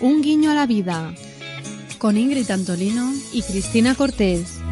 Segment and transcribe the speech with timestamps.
[0.00, 1.12] Un guiño a la vida
[1.98, 4.62] con Ingrid Antolino y Cristina Cortés.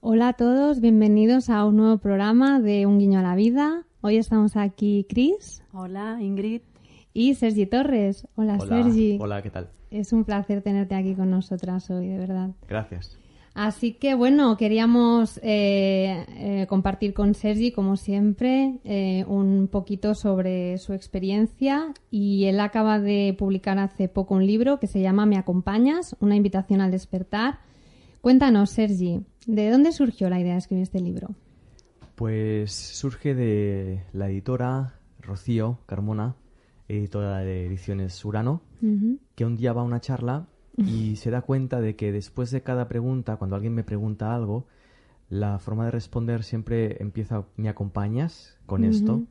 [0.00, 3.84] Hola a todos, bienvenidos a un nuevo programa de Un guiño a la vida.
[4.00, 5.62] Hoy estamos aquí Cris.
[5.74, 6.62] Hola Ingrid.
[7.12, 8.26] Y Sergi Torres.
[8.36, 9.18] Hola, Sergi.
[9.20, 9.68] Hola, ¿qué tal?
[9.90, 12.50] Es un placer tenerte aquí con nosotras hoy, de verdad.
[12.66, 13.18] Gracias.
[13.56, 20.76] Así que bueno, queríamos eh, eh, compartir con Sergi, como siempre, eh, un poquito sobre
[20.76, 25.38] su experiencia y él acaba de publicar hace poco un libro que se llama Me
[25.38, 27.60] acompañas, una invitación al despertar.
[28.20, 31.28] Cuéntanos, Sergi, ¿de dónde surgió la idea de escribir este libro?
[32.14, 36.36] Pues surge de la editora Rocío Carmona,
[36.88, 38.60] editora de Ediciones Urano,
[39.34, 40.46] que un día va a una charla
[40.76, 44.66] y se da cuenta de que después de cada pregunta, cuando alguien me pregunta algo,
[45.30, 49.22] la forma de responder siempre empieza, ¿me acompañas con esto?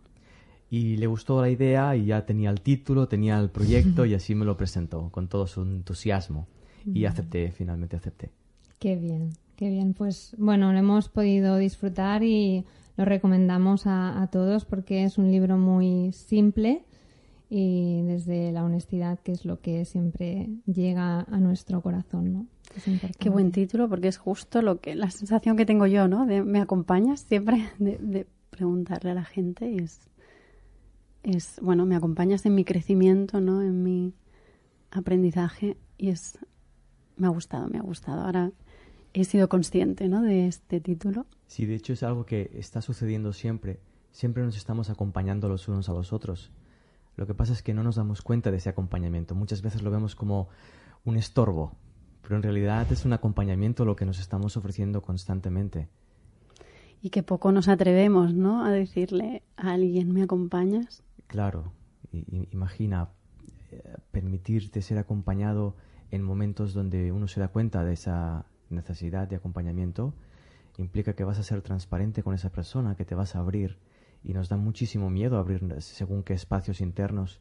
[0.69, 4.33] Y le gustó la idea y ya tenía el título, tenía el proyecto y así
[4.35, 6.47] me lo presentó con todo su entusiasmo.
[6.85, 8.31] Y acepté, finalmente acepté.
[8.77, 9.93] Qué bien, qué bien.
[9.93, 12.63] Pues bueno, lo hemos podido disfrutar y
[12.95, 16.83] lo recomendamos a, a todos porque es un libro muy simple
[17.49, 22.47] y desde la honestidad, que es lo que siempre llega a nuestro corazón, ¿no?
[23.19, 26.25] Qué buen título, porque es justo lo que la sensación que tengo yo, ¿no?
[26.25, 29.99] De me acompañas siempre de, preguntarle a la gente y es,
[31.23, 33.61] es, bueno, me acompañas en mi crecimiento, ¿no?
[33.61, 34.13] En mi
[34.91, 36.39] aprendizaje y es,
[37.17, 38.21] me ha gustado, me ha gustado.
[38.21, 38.51] Ahora
[39.13, 40.21] he sido consciente, ¿no?
[40.21, 41.25] De este título.
[41.47, 43.79] Sí, de hecho es algo que está sucediendo siempre.
[44.11, 46.51] Siempre nos estamos acompañando los unos a los otros.
[47.15, 49.35] Lo que pasa es que no nos damos cuenta de ese acompañamiento.
[49.35, 50.49] Muchas veces lo vemos como
[51.05, 51.75] un estorbo,
[52.21, 55.87] pero en realidad es un acompañamiento lo que nos estamos ofreciendo constantemente.
[57.01, 58.65] Y que poco nos atrevemos, ¿no?
[58.65, 61.03] A decirle a alguien, ¿me acompañas?
[61.27, 61.71] Claro,
[62.51, 63.09] imagina
[63.71, 65.75] eh, permitirte ser acompañado
[66.11, 70.13] en momentos donde uno se da cuenta de esa necesidad de acompañamiento,
[70.77, 73.77] implica que vas a ser transparente con esa persona, que te vas a abrir
[74.25, 77.39] y nos da muchísimo miedo abrir según qué espacios internos.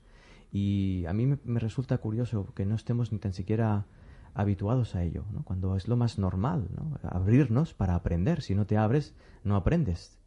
[0.53, 3.87] Y a mí me, resulta curioso que no estemos ni tan siquiera
[4.35, 5.43] habituados a ello, ¿no?
[5.45, 6.99] cuando es lo más normal, ¿no?
[7.03, 8.43] abrirnos para aprender.
[8.43, 9.15] Si no te abres,
[9.45, 10.19] no aprendes.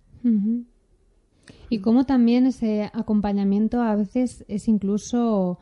[1.69, 5.59] Y como también ese acompañamiento a veces es incluso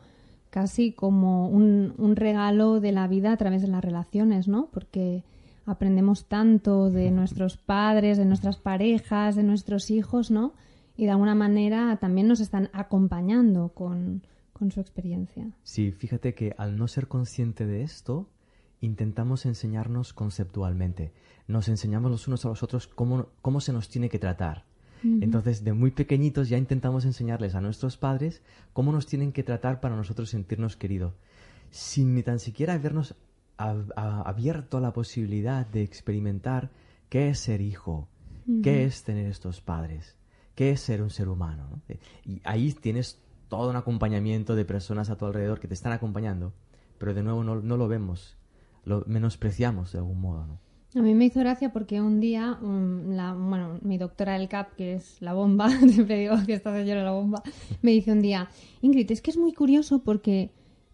[0.50, 4.69] casi como un, un, regalo de la vida a través de las relaciones, ¿no?
[4.72, 5.25] Porque
[5.66, 10.53] aprendemos tanto de nuestros padres, de nuestras parejas, de nuestros hijos, ¿no?
[10.97, 14.23] Y de alguna manera también nos están acompañando con,
[14.69, 15.51] su experiencia.
[15.63, 18.29] Sí, fíjate que al no ser consciente de esto,
[18.79, 21.11] intentamos enseñarnos conceptualmente.
[21.47, 24.63] Nos enseñamos los unos a los otros cómo, cómo se nos tiene que tratar.
[25.03, 28.41] Entonces, de muy pequeñitos ya intentamos enseñarles a nuestros padres
[28.73, 31.13] cómo nos tienen que tratar para nosotros sentirnos queridos,
[31.69, 33.13] sin ni tan siquiera habernos
[33.56, 36.72] abierto a la posibilidad de experimentar
[37.09, 38.07] qué es ser hijo,
[38.63, 40.16] qué es tener estos padres
[40.55, 41.81] qué es ser un ser humano.
[42.25, 46.53] Y ahí tienes todo un acompañamiento de personas a tu alrededor que te están acompañando,
[46.97, 48.38] pero de nuevo no, lo vemos,
[48.83, 50.47] lo menospreciamos de algún modo.
[50.47, 50.59] ¿no?
[50.99, 55.21] A mí me hizo gracia porque un día, bueno, mi doctora del CAP, que es
[55.21, 57.44] la bomba, siempre digo que esta señora la bomba,
[57.81, 58.49] me dice un día,
[58.81, 60.51] Ingrid, es que es muy curioso porque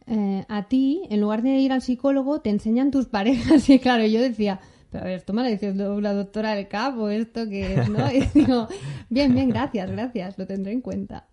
[0.08, 3.70] eh, a ti, en lugar de ir al psicólogo, te enseñan tus parejas.
[3.70, 4.60] Y claro, yo decía,
[4.94, 8.12] a ver, esto me lo dice la doctora del capo, esto que es, ¿no?
[8.12, 8.68] Y digo,
[9.10, 11.28] bien, bien, gracias, gracias, lo tendré en cuenta.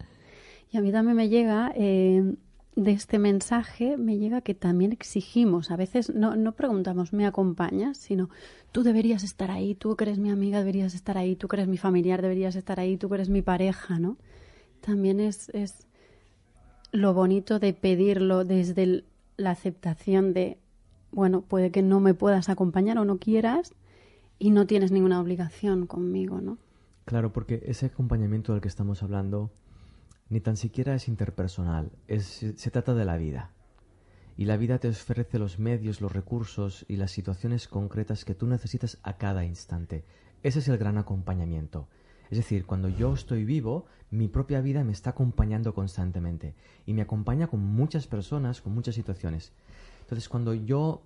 [0.71, 2.35] Y a mí también me llega, eh,
[2.79, 7.99] de este mensaje, me llega que también exigimos, a veces no, no preguntamos, ¿me acompañas?
[7.99, 8.31] Sino,
[8.71, 11.67] tú deberías estar ahí, tú que eres mi amiga deberías estar ahí, tú que eres
[11.67, 14.17] mi familiar deberías estar ahí, tú que eres mi pareja, ¿no?
[14.81, 15.89] También es, es
[16.93, 19.03] lo bonito de pedirlo desde
[19.37, 20.59] la aceptación de
[21.11, 23.75] bueno, puede que no me puedas acompañar o no quieras
[24.39, 26.59] y no tienes ninguna obligación conmigo, ¿no?
[27.05, 29.51] Claro, porque ese acompañamiento del que estamos hablando
[30.29, 33.53] ni tan siquiera es interpersonal, es, se trata de la vida.
[34.37, 38.47] Y la vida te ofrece los medios, los recursos y las situaciones concretas que tú
[38.47, 40.05] necesitas a cada instante.
[40.43, 41.89] Ese es el gran acompañamiento.
[42.31, 46.55] Es decir, cuando yo estoy vivo, mi propia vida me está acompañando constantemente
[46.87, 49.53] y me acompaña con muchas personas, con muchas situaciones.
[50.03, 51.03] Entonces, cuando yo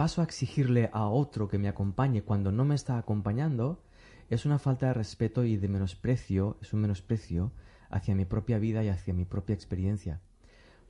[0.00, 3.82] paso a exigirle a otro que me acompañe cuando no me está acompañando,
[4.30, 7.52] es una falta de respeto y de menosprecio, es un menosprecio
[7.90, 10.22] hacia mi propia vida y hacia mi propia experiencia.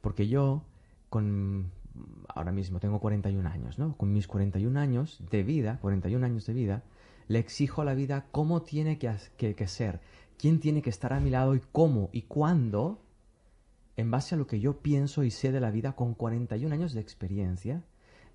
[0.00, 0.62] Porque yo,
[1.08, 1.72] con
[2.28, 3.96] ahora mismo tengo 41 años, ¿no?
[3.96, 6.84] Con mis 41 años de vida, 41 años de vida,
[7.26, 9.12] le exijo a la vida cómo tiene que,
[9.56, 10.00] que ser,
[10.38, 13.02] quién tiene que estar a mi lado y cómo y cuándo,
[13.96, 16.92] en base a lo que yo pienso y sé de la vida con 41 años
[16.92, 17.82] de experiencia,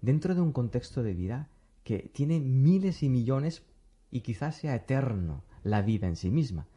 [0.05, 1.49] dentro de un contexto de vida
[1.83, 3.63] que tiene miles y millones
[4.11, 6.67] y quizás sea eterno la vida en sí misma.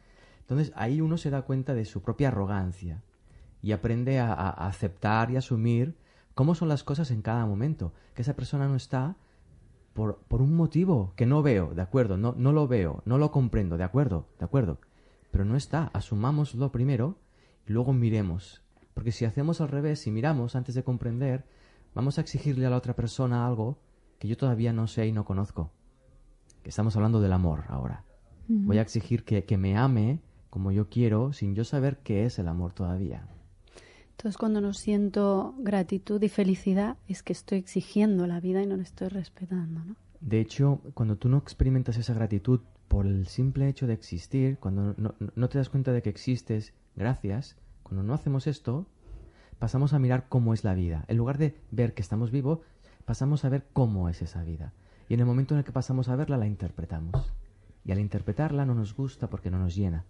[0.41, 3.03] Entonces ahí uno se da cuenta de su propia arrogancia
[3.61, 5.95] y aprende a, aceptar y asumir
[6.33, 9.15] cómo son las cosas en cada momento, que esa persona no está
[9.93, 13.31] por, por, un motivo que no veo, de acuerdo, no, no lo veo, no lo
[13.31, 14.79] comprendo, de acuerdo, de acuerdo,
[15.31, 17.17] pero no está, asumámoslo primero
[17.67, 21.45] y luego miremos, porque si hacemos al revés, si miramos antes de comprender,
[21.93, 23.79] vamos a exigirle a la otra persona algo
[24.19, 25.71] que yo todavía no sé y no conozco.
[26.63, 28.03] Que estamos hablando del amor ahora.
[28.47, 32.39] Voy a exigir que, que me ame como yo quiero sin yo saber qué es
[32.39, 33.27] el amor todavía.
[34.11, 38.75] Entonces, cuando no siento gratitud y felicidad, es que estoy exigiendo la vida y no
[38.75, 39.95] la estoy respetando, ¿no?
[40.19, 42.59] De hecho, cuando tú no experimentas esa gratitud
[42.89, 46.73] por el simple hecho de existir, cuando no, no, te das cuenta de que existes,
[46.95, 48.87] gracias, cuando no hacemos esto,
[49.59, 51.05] pasamos a mirar cómo es la vida.
[51.07, 52.59] En lugar de ver que estamos vivos,
[53.05, 54.73] pasamos a ver cómo es esa vida.
[55.07, 57.31] Y en el momento en el que pasamos a verla, la interpretamos.
[57.85, 60.05] Y al interpretarla no nos gusta porque no nos llena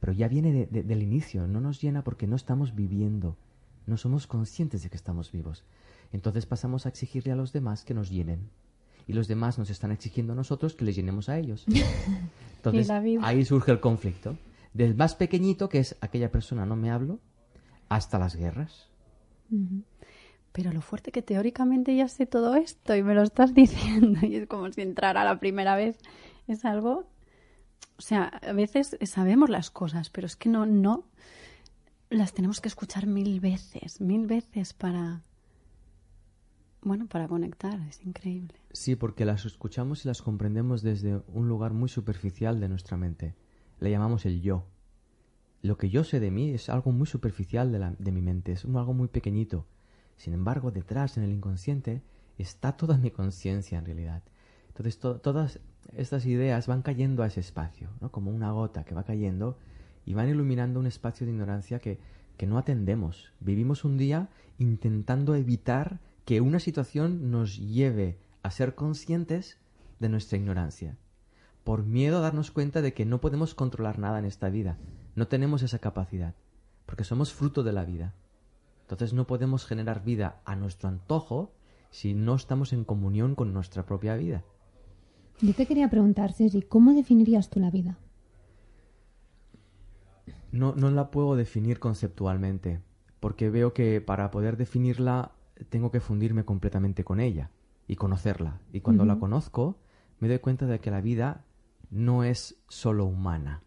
[0.00, 3.36] pero ya viene de, de, del inicio, no nos llena porque no estamos viviendo,
[3.86, 5.62] no somos conscientes de que estamos vivos.
[6.12, 8.48] Entonces pasamos a exigirle a los demás que nos llenen.
[9.06, 11.66] Y los demás nos están exigiendo a nosotros que les llenemos a ellos.
[12.56, 14.36] Entonces ahí surge el conflicto.
[14.72, 17.18] Del más pequeñito, que es aquella persona no me hablo,
[17.90, 18.88] hasta las guerras.
[19.50, 19.84] Uh -huh.
[20.52, 24.36] Pero lo fuerte que teóricamente ya sé todo esto y me lo estás diciendo y
[24.36, 25.98] es como si entrara la primera vez.
[26.48, 27.06] Es algo
[28.00, 31.04] o sea, a veces sabemos las cosas, pero es que no, no
[32.08, 35.20] las tenemos que escuchar mil veces, mil veces para,
[36.80, 37.78] bueno, para conectar.
[37.90, 38.54] Es increíble.
[38.72, 43.34] Sí, porque las escuchamos y las comprendemos desde un lugar muy superficial de nuestra mente.
[43.80, 44.64] Le llamamos el yo.
[45.62, 48.52] Lo que yo sé de mí es algo muy superficial de, la, de mi mente,
[48.52, 49.66] es algo muy pequeñito.
[50.16, 52.02] Sin embargo, detrás, en el inconsciente,
[52.38, 54.22] está toda mi conciencia en realidad.
[54.68, 55.60] Entonces, to todas
[55.96, 58.10] estas ideas van cayendo a ese espacio, ¿no?
[58.10, 59.58] como una gota que va cayendo
[60.06, 61.98] y van iluminando un espacio de ignorancia que,
[62.36, 63.32] que no atendemos.
[63.40, 64.28] Vivimos un día
[64.58, 69.58] intentando evitar que una situación nos lleve a ser conscientes
[69.98, 70.96] de nuestra ignorancia,
[71.64, 74.78] por miedo a darnos cuenta de que no podemos controlar nada en esta vida,
[75.20, 76.34] no tenemos esa capacidad,
[76.86, 78.14] porque somos fruto de la vida.
[78.88, 81.52] Entonces no podemos generar vida a nuestro antojo
[81.90, 84.44] si no estamos en comunión con nuestra propia vida.
[85.42, 87.98] Yo te quería preguntar, Sergi, ¿cómo definirías tú la vida?
[90.52, 92.80] No, no la puedo definir conceptualmente,
[93.20, 95.32] porque veo que para poder definirla
[95.68, 97.50] tengo que fundirme completamente con ella
[97.86, 98.62] y conocerla.
[98.72, 99.08] Y cuando uh -huh.
[99.10, 99.76] la conozco,
[100.18, 101.44] me doy cuenta de que la vida
[101.90, 103.64] no es solo humana.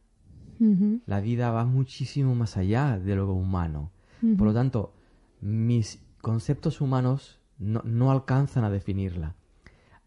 [0.59, 1.01] Uh -huh.
[1.05, 3.91] La vida va muchísimo más allá de lo humano.
[4.21, 4.37] Uh -huh.
[4.37, 4.93] Por lo tanto,
[5.41, 9.35] mis conceptos humanos no, no alcanzan a definirla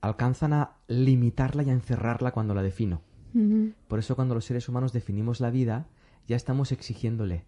[0.06, 3.02] alcanzan a limitarla y a encerrarla cuando la defino.
[3.34, 3.74] Uh -huh.
[3.88, 5.86] Por eso cuando los seres humanos definimos la vida,
[6.26, 7.44] ya estamos exigiéndole.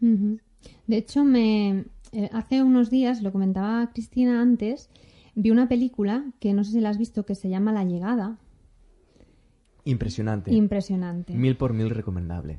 [0.00, 4.90] De hecho, me eh, hace unos días, lo comentaba Cristina antes,
[5.34, 8.38] vi una película que no sé si la has visto, que se llama La Llegada.
[9.84, 10.52] Impresionante.
[10.52, 11.34] Impresionante.
[11.34, 12.58] Mil por mil recomendable.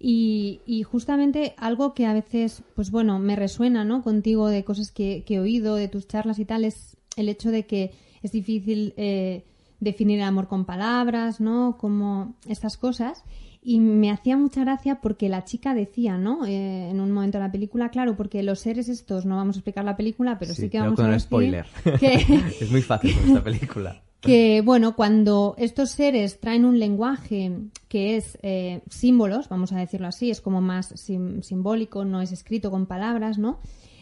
[0.00, 4.02] Y, y, justamente algo que a veces, pues bueno, me resuena, ¿no?
[4.02, 7.50] Contigo de cosas que, que he oído, de tus charlas y tal, es el hecho
[7.50, 7.90] de que
[8.22, 9.44] es difícil eh,
[9.80, 11.76] definir el amor con palabras, ¿no?
[11.78, 13.24] Como estas cosas.
[13.60, 16.46] Y me hacía mucha gracia porque la chica decía, ¿no?
[16.46, 19.58] Eh, en un momento de la película, claro, porque los seres estos, no vamos a
[19.58, 21.66] explicar la película, pero sí, sí que vamos con a decir spoiler.
[21.98, 22.14] que,
[22.60, 24.02] es muy fácil con esta película.
[24.20, 27.52] Que bueno, cuando estos seres traen un lenguaje
[27.88, 32.32] que es eh, símbolos, vamos a decirlo así, es como más sim simbólico, no es
[32.32, 33.60] escrito con palabras, ¿no?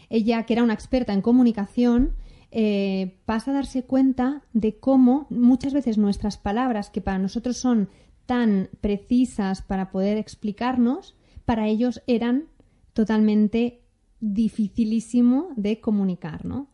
[0.09, 2.15] Ella, que era una experta en comunicación,
[2.49, 7.89] eh, pasa a darse cuenta de cómo muchas veces nuestras palabras, que para nosotros son
[8.25, 12.45] tan precisas para poder explicarnos, para ellos eran
[12.93, 13.81] totalmente
[14.19, 16.67] dificilísimo de comunicar, ¿no?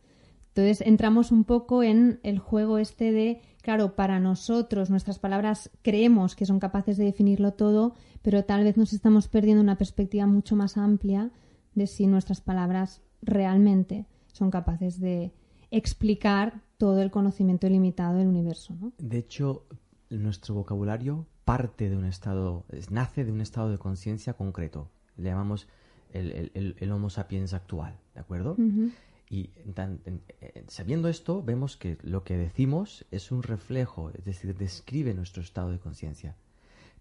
[0.54, 6.36] Entonces entramos un poco en el juego este de, claro, para nosotros nuestras palabras creemos
[6.36, 10.54] que son capaces de definirlo todo, pero tal vez nos estamos perdiendo una perspectiva mucho
[10.54, 11.32] más amplia
[11.74, 15.32] de si nuestras palabras realmente son capaces de
[15.72, 18.76] explicar todo el conocimiento ilimitado del universo.
[18.80, 18.92] ¿no?
[18.98, 19.66] De hecho,
[20.08, 24.88] nuestro vocabulario parte de un estado, nace de un estado de conciencia concreto.
[25.16, 25.66] Le llamamos
[26.12, 28.52] el, el, el, Homo sapiens actual, ¿de acuerdo?
[28.52, 28.92] Uh -huh.
[29.34, 30.22] Y tan, en,
[30.68, 35.72] sabiendo esto, vemos que lo que decimos es un reflejo, es decir, describe nuestro estado
[35.72, 36.36] de conciencia.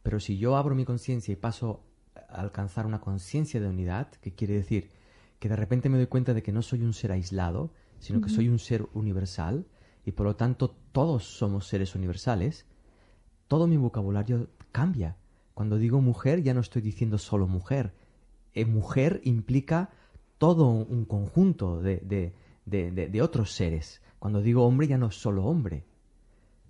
[0.01, 1.83] Pero si yo abro mi conciencia y paso
[2.15, 4.89] a alcanzar una conciencia de unidad, que quiere decir
[5.37, 8.29] que de repente me doy cuenta de que no soy un ser aislado, sino que
[8.29, 9.67] soy un ser universal,
[10.03, 12.65] y por lo tanto todos somos seres universales,
[13.47, 15.17] todo mi vocabulario cambia.
[15.53, 17.93] Cuando digo mujer ya no estoy diciendo solo mujer.
[18.55, 19.91] Eh, mujer implica
[20.43, 22.33] todo un conjunto de,
[22.65, 24.01] de, de, otros seres.
[24.19, 25.85] Cuando digo hombre ya no es solo hombre.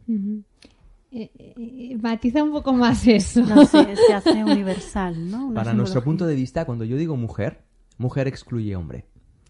[0.07, 3.43] Eh, eh, matiza un poco más eso.
[3.65, 5.51] se hace universal, ¿no?
[5.55, 7.63] Para nuestro punto de vista, cuando yo digo mujer,
[7.97, 9.07] mujer excluye hombre.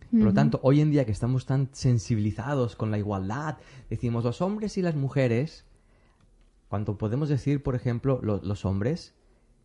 [0.09, 3.57] Por lo tanto, hoy en día que estamos tan sensibilizados con la igualdad,
[3.89, 5.65] decimos los hombres y las mujeres,
[6.69, 9.15] cuando podemos decir, por ejemplo, los hombres,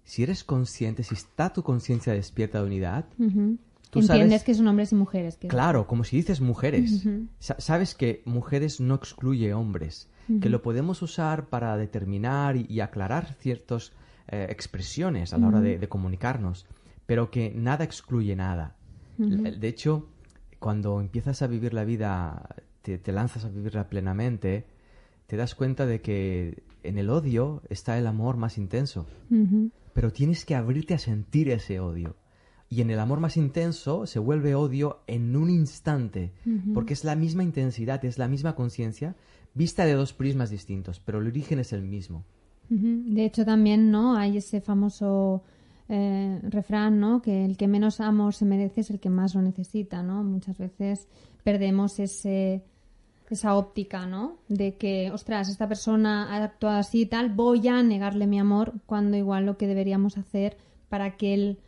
[0.02, 3.04] si eres consciente, si está tu conciencia despierta de unidad,
[3.90, 5.38] tú Entiendes que son hombres y mujeres.
[5.48, 7.06] Claro, como si dices mujeres.
[7.38, 10.08] Sabes que mujeres no excluye hombres,
[10.40, 13.92] que lo podemos usar para determinar y, aclarar ciertas
[14.28, 16.66] eh, expresiones a la hora de, comunicarnos,
[17.06, 18.76] pero que nada excluye nada.
[19.16, 20.08] De hecho,
[20.58, 24.66] cuando empiezas a vivir la vida, te, lanzas a vivirla plenamente,
[25.26, 29.06] te das cuenta de que en el odio está el amor más intenso.
[29.92, 32.16] Pero tienes que abrirte a sentir ese odio.
[32.70, 36.32] Y en el amor más intenso se vuelve odio en un instante,
[36.74, 39.16] porque es la misma intensidad, es la misma conciencia,
[39.54, 42.24] vista de dos prismas distintos, pero el origen es el mismo.
[42.68, 45.42] De hecho, también no hay ese famoso
[45.88, 47.22] eh, refrán, ¿no?
[47.22, 50.22] Que el que menos amor se merece es el que más lo necesita, ¿no?
[50.22, 51.08] Muchas veces
[51.42, 52.62] perdemos ese,
[53.30, 54.36] esa óptica, ¿no?
[54.48, 58.74] De que, ostras, esta persona ha actuado así y tal, voy a negarle mi amor,
[58.84, 60.58] cuando igual lo que deberíamos hacer
[60.90, 61.58] para que él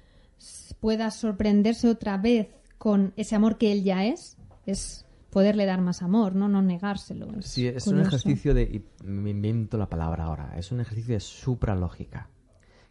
[0.81, 6.03] pueda sorprenderse otra vez con ese amor que él ya es, es poderle dar más
[6.03, 6.49] amor, ¿no?
[6.49, 7.29] No negárselo.
[7.41, 8.83] sí, es un ejercicio de...
[9.05, 10.59] me invento la palabra ahora.
[10.59, 12.29] Es un ejercicio de supralógica.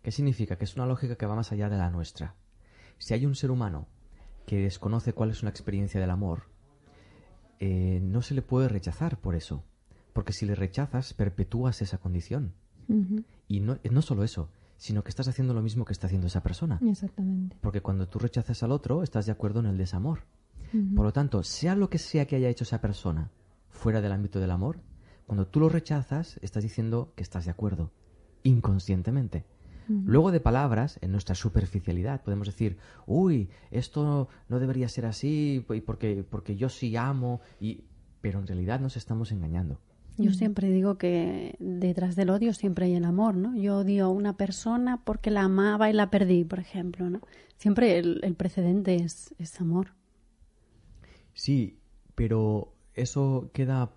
[0.02, 0.58] ¿Qué significa?
[0.58, 2.36] Que es una lógica que va más allá de la nuestra.
[2.98, 3.88] Si hay un ser humano
[4.46, 6.44] que desconoce cuál es una experiencia del amor,
[7.60, 9.64] eh, no se le puede rechazar por eso.
[10.14, 12.54] Porque si le rechazas, perpetúas esa condición.
[13.48, 14.50] Y no, no solo eso,
[14.80, 16.80] sino que estás haciendo lo mismo que está haciendo esa persona.
[16.82, 17.58] Exactamente.
[17.62, 20.22] Porque cuando tú rechazas al otro, estás de acuerdo en el desamor.
[20.96, 23.32] Por lo tanto, sea lo que sea que haya hecho esa persona
[23.70, 24.80] fuera del ámbito del amor,
[25.26, 27.92] cuando tú lo rechazas, estás diciendo que estás de acuerdo,
[28.44, 29.46] inconscientemente.
[29.88, 36.24] Luego de palabras, en nuestra superficialidad, podemos decir, uy, esto no debería ser así porque,
[36.30, 37.86] porque yo sí amo, y...
[38.22, 39.80] pero en realidad nos estamos engañando.
[40.22, 43.56] Yo siempre digo que detrás del odio siempre hay el amor, ¿no?
[43.56, 47.22] Yo odio a una persona porque la amaba y la perdí, por ejemplo, ¿no?
[47.56, 49.94] Siempre el, precedente es, es, amor.
[51.34, 51.78] Sí,
[52.16, 53.92] pero eso queda...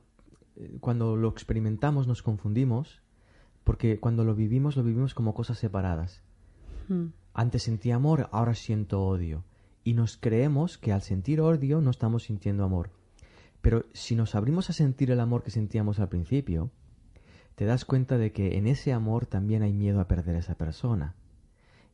[0.57, 3.03] Eh, cuando lo experimentamos nos confundimos
[3.65, 6.23] porque cuando lo vivimos, lo vivimos como cosas separadas.
[7.33, 9.45] Antes sentía amor, ahora siento odio.
[9.83, 12.91] Y nos creemos que al sentir odio no estamos sintiendo amor.
[13.63, 16.71] Pero si nos abrimos a sentir el amor que sentíamos al principio,
[17.55, 20.57] te das cuenta de que en ese amor también hay miedo a perder a esa
[20.57, 21.15] persona.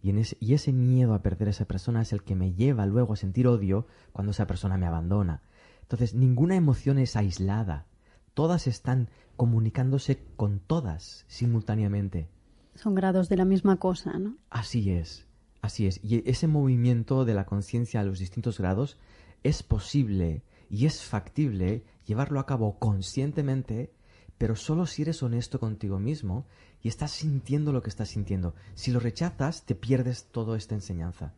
[0.03, 2.55] Y, en ese, y ese miedo a perder a esa persona es el que me
[2.55, 5.43] lleva luego a sentir odio cuando esa persona me abandona.
[5.83, 7.87] Entonces, ninguna emoción es aislada.
[8.33, 12.29] Todas están comunicándose con todas simultáneamente.
[12.77, 14.37] Son grados de la misma cosa, ¿no?
[14.51, 15.27] Así es,
[15.61, 16.03] así es.
[16.05, 18.97] Y ese movimiento de la conciencia a los distintos grados
[19.43, 23.93] es posible y es factible llevarlo a cabo conscientemente,
[24.39, 26.47] pero solo si eres honesto contigo mismo
[26.83, 28.55] y estás sintiendo lo que estás sintiendo.
[28.75, 31.35] Si lo rechazas, te pierdes toda esta enseñanza.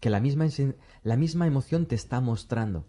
[0.00, 0.46] Que la misma,
[1.02, 2.84] la misma emoción te está mostrando.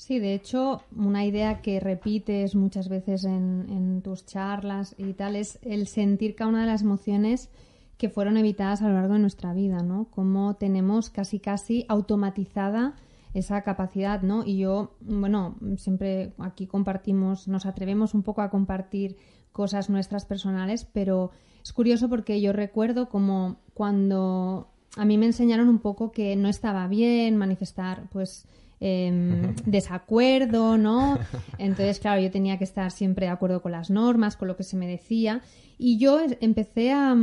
[0.00, 5.58] Sí, de hecho, una idea que repites muchas veces en, tus charlas y tal es
[5.60, 7.50] el sentir cada una de las emociones
[7.98, 10.08] que fueron evitadas a lo largo de nuestra vida, ¿no?
[10.10, 12.96] Cómo tenemos casi casi automatizada
[13.34, 14.44] esa capacidad, ¿no?
[14.44, 19.16] Y yo, bueno, siempre aquí compartimos, nos atrevemos un poco a compartir
[19.52, 21.30] cosas nuestras personales, pero
[21.62, 26.48] es curioso porque yo recuerdo como cuando a mí me enseñaron un poco que no
[26.48, 28.46] estaba bien manifestar, pues,
[28.80, 31.18] Em, desacuerdo, ¿no?
[31.58, 34.64] Entonces, claro, yo tenía que estar siempre de acuerdo con las normas, con lo que
[34.64, 35.42] se me decía.
[35.78, 37.14] Y yo empecé a,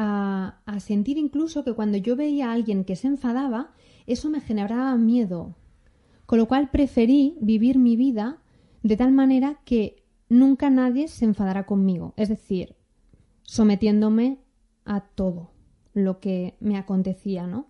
[0.00, 3.72] a, sentir incluso que cuando yo veía a alguien que se enfadaba,
[4.06, 5.56] eso me generaba miedo.
[6.24, 8.38] Con lo cual preferí vivir mi vida
[8.84, 12.14] de tal manera que nunca nadie se enfadara conmigo.
[12.16, 12.76] Es decir,
[13.42, 14.38] sometiéndome
[14.84, 15.50] a todo
[15.94, 17.66] lo que me acontecía, ¿no?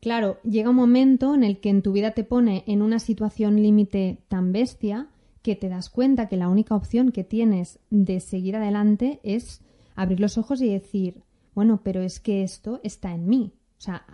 [0.00, 3.60] Claro, llega un momento en el que en tu vida te pone en una situación
[3.60, 5.08] límite tan bestia
[5.42, 9.60] que te das cuenta que la única opción que tienes de seguir adelante es
[9.96, 11.24] abrir los ojos y decir,
[11.58, 13.52] bueno, pero es que esto está en mí.
[13.78, 14.04] O sea,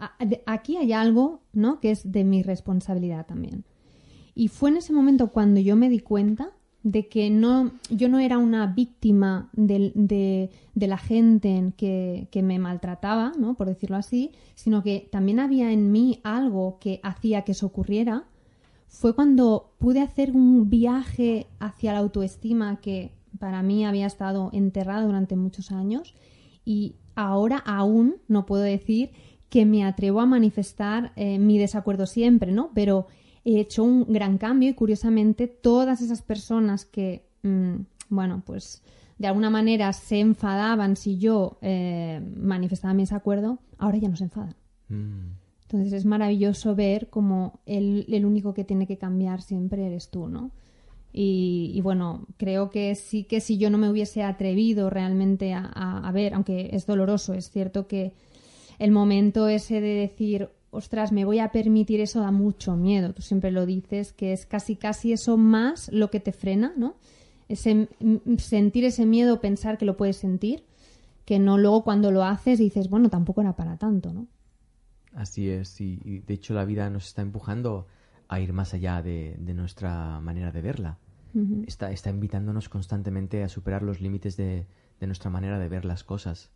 [0.46, 1.78] aquí hay algo, ¿no?
[1.78, 3.66] Que es de mi responsabilidad también.
[4.34, 8.18] Y fue en ese momento cuando yo me di cuenta de que no, yo no
[8.18, 13.56] era una víctima de, la gente que, que, me maltrataba, ¿no?
[13.56, 18.24] por decirlo así, sino que también había en mí algo que hacía que eso ocurriera,
[18.88, 25.04] fue cuando pude hacer un viaje hacia la autoestima que para mí había estado enterrada
[25.04, 26.14] durante muchos años
[26.64, 29.10] y ahora aún no puedo decir
[29.48, 32.70] que me atrevo a manifestar eh, mi desacuerdo siempre, ¿no?
[32.74, 33.06] Pero
[33.44, 37.74] he hecho un gran cambio y curiosamente todas esas personas que, mm,
[38.08, 38.82] bueno, pues
[39.18, 44.24] de alguna manera se enfadaban si yo eh, manifestaba mi desacuerdo, ahora ya no se
[44.24, 44.56] enfadan.
[44.88, 45.36] Mm.
[45.62, 50.28] Entonces es maravilloso ver como el, el, único que tiene que cambiar siempre eres tú,
[50.28, 50.50] ¿no?
[51.16, 55.64] Y, y, bueno, creo que sí que si yo no me hubiese atrevido realmente a,
[55.64, 58.12] a ver, aunque es doloroso, es cierto que
[58.80, 63.12] el momento ese de decir, ostras, me voy a permitir eso da mucho miedo.
[63.12, 66.96] Tú siempre lo dices, que es casi casi eso más lo que te frena, ¿no?
[67.48, 67.88] Ese,
[68.38, 70.64] sentir ese miedo, pensar que lo puedes sentir,
[71.24, 74.26] que no luego cuando lo haces dices, bueno, tampoco era para tanto, ¿no?
[75.12, 77.86] Así es, y, de hecho la vida nos está empujando
[78.28, 80.98] a ir más allá de, nuestra manera de verla.
[81.66, 84.66] está, está invitándonos constantemente a superar los límites de
[85.00, 86.50] nuestra manera de ver las cosas.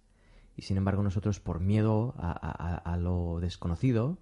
[0.58, 4.18] Y sin embargo nosotros, por miedo a, lo desconocido,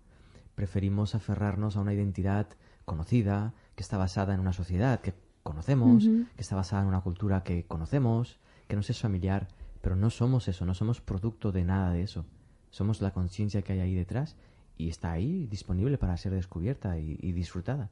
[0.55, 2.47] preferimos aferrarnos a una identidad
[2.85, 7.43] conocida, que está basada en una sociedad que conocemos, que está basada en una cultura
[7.43, 8.39] que conocemos,
[8.69, 9.49] que nos es familiar,
[9.81, 12.27] pero no somos eso, no somos producto de nada de eso.
[12.69, 14.37] Somos la conciencia que hay ahí detrás
[14.77, 17.91] y está ahí disponible para ser descubierta y, disfrutada.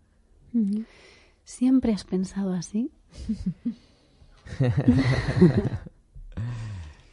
[1.45, 2.91] ¿Siempre has pensado así?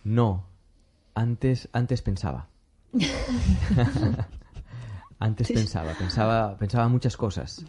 [0.03, 0.45] no,
[1.15, 2.47] antes, antes pensaba.
[5.19, 7.65] antes pensaba, pensaba, pensaba muchas cosas.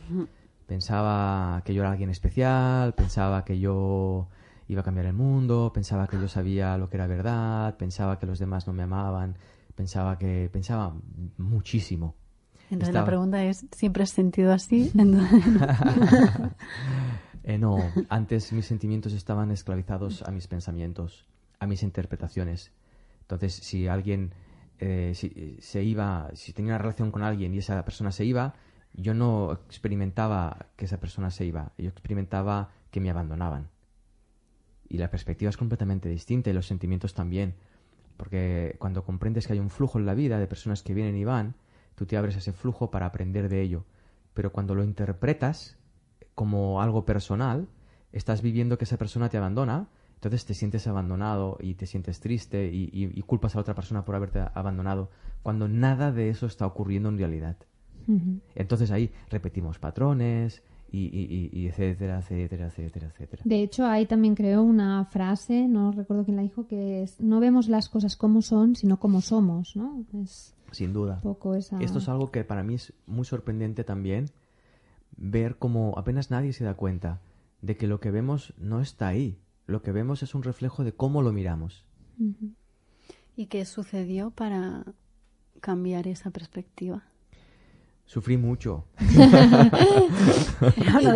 [0.67, 4.29] Pensaba que yo era alguien especial, pensaba que yo
[4.69, 8.27] iba a cambiar el mundo, pensaba que yo sabía lo que era verdad, pensaba que
[8.27, 9.37] los demás no me amaban,
[9.75, 10.95] pensaba que pensaba
[11.39, 12.15] muchísimo.
[12.71, 14.93] Entonces la pregunta es, ¿siempre has sentido así?
[17.45, 21.27] eh, no, antes mis sentimientos estaban esclavizados a mis pensamientos,
[21.59, 22.73] a mis interpretaciones.
[23.21, 24.33] Entonces, si alguien
[24.85, 28.55] eh, si, se iba, si tenía una relación con alguien y esa persona se iba,
[28.95, 33.69] yo no experimentaba que esa persona se iba, yo experimentaba que me abandonaban.
[34.89, 37.55] Y la perspectiva es completamente distinta y los sentimientos también.
[38.17, 41.25] Porque cuando comprendes que hay un flujo en la vida de personas que vienen y
[41.25, 41.55] van,
[41.95, 43.85] tú te abres a ese flujo para aprender de ello.
[44.35, 45.79] Pero cuando lo interpretas
[46.35, 47.69] como algo personal,
[48.13, 49.89] estás viviendo que esa persona te abandona
[50.23, 54.39] entonces te sientes abandonado y te sientes triste y, culpas a otra persona por haberte
[54.55, 55.11] abandonado
[55.43, 57.57] cuando nada de eso está ocurriendo en realidad.
[58.55, 60.63] Entonces ahí repetimos patrones
[60.93, 63.43] y, etcétera, etcétera, etcétera, etcétera.
[63.45, 67.41] De hecho, hay también creo una frase, no recuerdo quién la dijo, que es no
[67.41, 70.05] vemos las cosas como son, sino como somos, ¿no?
[70.23, 71.21] Es Sin duda.
[71.23, 71.81] Poco esa...
[71.81, 74.27] Esto es algo que para mí es muy sorprendente también,
[75.17, 77.21] ver cómo apenas nadie se da cuenta
[77.63, 80.93] de que lo que vemos no está ahí lo que vemos es un reflejo de
[80.93, 81.85] cómo lo miramos.
[83.37, 84.85] ¿Y qué sucedió para
[85.61, 87.05] cambiar esa perspectiva?
[88.13, 88.85] Sufrí mucho.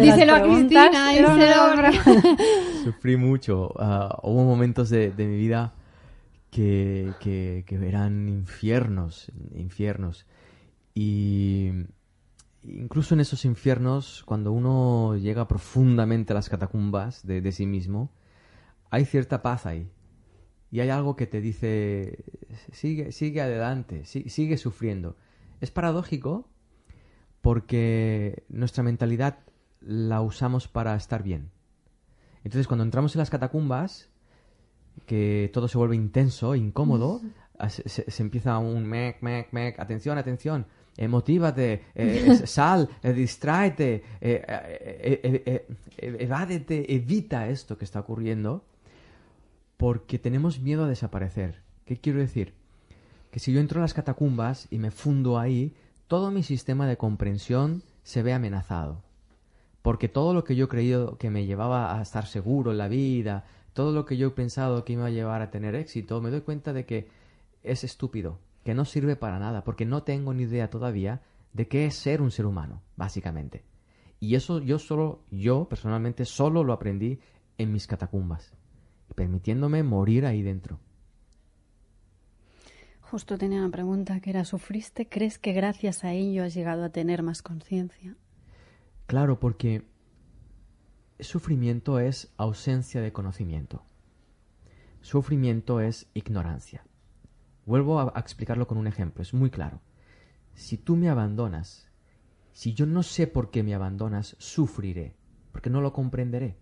[0.01, 1.13] díselo a Cristina,
[2.85, 3.75] Sufrí mucho.
[3.79, 5.75] Ah, hubo momentos de, mi vida
[6.51, 10.25] que, que, eran infiernos, infiernos.
[10.95, 11.71] Y
[12.63, 18.11] incluso en esos infiernos, cuando uno llega profundamente a las catacumbas de sí mismo,
[18.89, 19.91] hay cierta paz ahí.
[20.71, 22.25] Y hay algo que te dice,
[22.73, 25.15] sigue, sigue adelante, sigue, sufriendo.
[25.61, 26.49] Es paradójico
[27.43, 29.39] porque nuestra mentalidad
[29.81, 31.51] la usamos para estar bien.
[32.45, 34.09] Entonces, cuando entramos en las catacumbas,
[35.07, 37.21] que todo se vuelve intenso, incómodo,
[37.69, 40.67] se, empieza un mec, mec, mec, atención, atención,
[41.09, 45.67] motívate, eh, sal, eh, distráete, eh,
[45.99, 48.65] evádete, evita esto que está ocurriendo
[49.77, 51.61] porque tenemos miedo a desaparecer.
[51.85, 52.55] ¿Qué quiero decir?
[53.31, 55.75] Que si yo entro a las catacumbas y me fundo ahí,
[56.09, 59.03] todo mi sistema de comprensión se ve amenazado.
[59.83, 62.89] Porque todo lo que yo he creído que me llevaba a estar seguro en la
[62.89, 66.31] vida, todo lo que yo he pensado que iba a llevar a tener éxito, me
[66.31, 67.09] doy cuenta de que
[67.63, 71.87] es estúpido, que no sirve para nada, porque no tengo ni idea todavía de qué
[71.87, 73.65] es ser un ser humano, básicamente.
[74.19, 77.21] Y eso yo solo, yo personalmente solo lo aprendí
[77.59, 78.57] en mis catacumbas
[79.15, 80.79] permitiéndome morir ahí dentro.
[83.11, 85.09] Justo tenía una pregunta que era, ¿sufriste?
[85.09, 88.17] ¿Crees que gracias a ello has llegado a tener más conciencia?
[89.07, 89.85] Claro, porque
[91.21, 93.85] sufrimiento es ausencia de conocimiento.
[95.03, 96.85] Sufrimiento es ignorancia.
[97.65, 99.81] Vuelvo a, explicarlo con un ejemplo, es muy claro.
[100.55, 101.89] Si tú me abandonas,
[102.51, 105.15] si yo no sé por qué me abandonas, sufriré,
[105.53, 106.57] porque no lo comprenderé.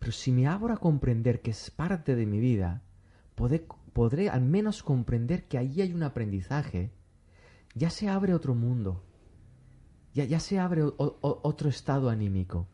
[0.00, 2.82] Pero si me abro a comprender que es parte de mi vida,
[3.92, 6.92] podré, al menos comprender que ahí hay un aprendizaje,
[7.74, 9.02] ya se abre otro mundo,
[10.14, 12.68] ya, ya se abre otro estado anímico.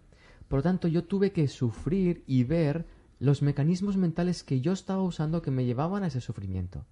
[0.48, 2.86] Por lo tanto, yo tuve que sufrir y ver
[3.18, 6.86] los mecanismos mentales que yo estaba usando que me llevaban a ese sufrimiento.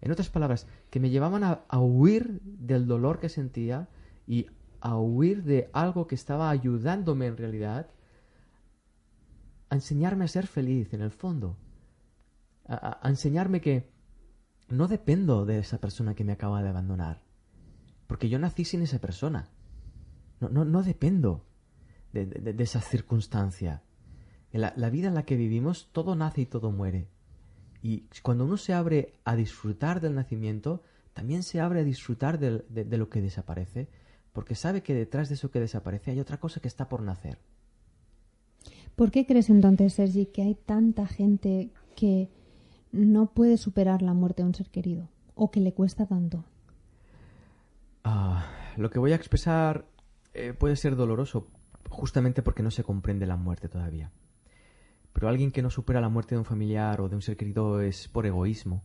[0.00, 3.88] En otras palabras, que me llevaban a, huir del dolor que sentía
[4.26, 4.46] y
[4.80, 7.90] a huir de algo que estaba ayudándome en realidad
[9.70, 11.56] a enseñarme a ser feliz en el fondo
[12.68, 13.90] a, enseñarme que
[14.68, 17.22] no dependo de esa persona que me acaba de abandonar,
[18.06, 19.50] porque yo nací sin esa persona.
[20.40, 21.46] No, no, no dependo
[22.12, 23.82] de, de, esa circunstancia.
[24.52, 27.08] En la, la, vida en la que vivimos, todo nace y todo muere.
[27.82, 32.64] Y cuando uno se abre a disfrutar del nacimiento, también se abre a disfrutar de,
[32.68, 33.88] de, lo que desaparece,
[34.32, 37.38] porque sabe que detrás de eso que desaparece hay otra cosa que está por nacer.
[38.94, 42.28] ¿Por qué crees entonces, Sergi, que hay tanta gente que
[42.92, 46.44] no puede superar la muerte de un ser querido o que le cuesta tanto?
[48.04, 48.46] Ah,
[48.76, 49.86] lo que voy a expresar
[50.34, 51.48] eh, puede ser doloroso
[51.88, 54.10] justamente porque no se comprende la muerte todavía.
[55.12, 57.80] Pero alguien que no supera la muerte de un familiar o de un ser querido
[57.80, 58.82] es por egoísmo.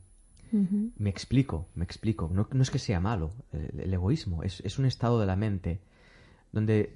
[0.99, 2.29] Me explico, me explico.
[2.31, 5.81] No, es que sea malo el, egoísmo, es, es un estado de la mente
[6.51, 6.95] donde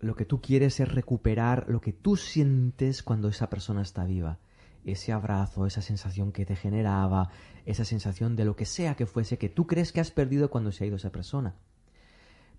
[0.00, 4.40] lo que tú quieres es recuperar lo que tú sientes cuando esa persona está viva
[4.92, 7.30] ese abrazo, esa sensación que te generaba,
[7.64, 10.72] esa sensación de lo que sea que fuese que tú crees que has perdido cuando
[10.72, 11.54] se ha ido esa persona.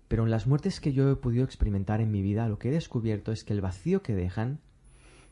[0.08, 2.72] Pero en las muertes que yo he podido experimentar en mi vida, lo que he
[2.72, 4.60] descubierto es que el vacío que dejan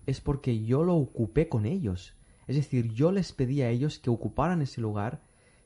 [0.06, 2.14] es porque yo lo ocupé con ellos.
[2.46, 5.20] Es decir, yo les pedí a ellos que ocuparan ese lugar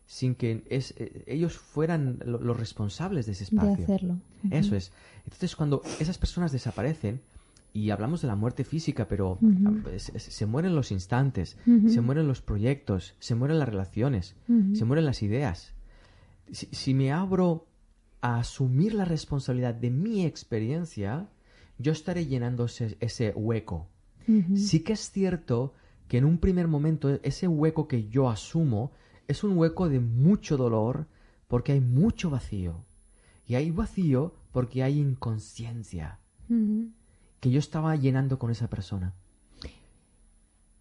[0.07, 3.77] sin que eh, ellos fueran los responsables de ese espacio.
[3.77, 4.19] De hacerlo.
[4.51, 4.93] Eso es.
[5.25, 7.21] Entonces, cuando esas personas desaparecen,
[7.73, 9.39] y hablamos de la muerte física, pero
[9.97, 11.57] se, mueren los instantes,
[11.87, 14.37] se mueren los proyectos, se mueren las relaciones,
[14.75, 15.75] se mueren las ideas.
[16.51, 17.67] Si, me abro
[18.21, 21.29] a asumir la responsabilidad de mi experiencia,
[21.79, 23.89] yo estaré llenando ese, hueco.
[24.55, 25.75] Sí que es cierto
[26.09, 28.93] que en un primer momento ese hueco que yo asumo
[29.29, 31.07] es un hueco de mucho dolor
[31.47, 32.85] porque hay mucho vacío.
[33.47, 36.19] Y hay vacío porque hay inconsciencia
[37.40, 39.14] que yo estaba llenando con esa persona.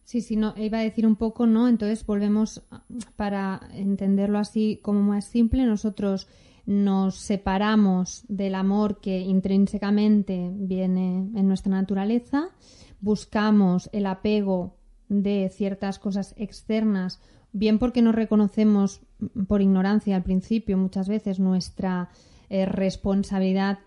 [0.03, 1.67] Sí, sí, no, iba a decir un poco, ¿no?
[1.67, 2.63] Entonces volvemos
[3.15, 6.27] para entenderlo así como más simple, nosotros
[6.65, 12.49] nos separamos del amor que intrínsecamente viene en nuestra naturaleza,
[13.01, 14.77] buscamos el apego
[15.09, 17.19] de ciertas cosas externas,
[17.53, 19.01] bien porque no reconocemos
[19.47, 22.09] por ignorancia al principio muchas veces nuestra
[22.49, 23.79] eh, responsabilidad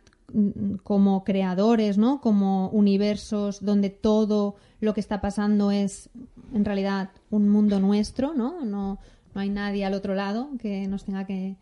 [0.83, 2.21] como creadores, ¿no?
[2.21, 6.11] Como universos donde todo lo que está pasando es
[6.53, 8.65] en realidad un mundo nuestro, ¿no?
[8.65, 8.99] No,
[9.35, 11.57] no hay nadie al otro lado que nos tenga que,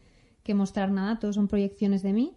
[0.53, 2.33] mostrar nada, todos son proyecciones de mí.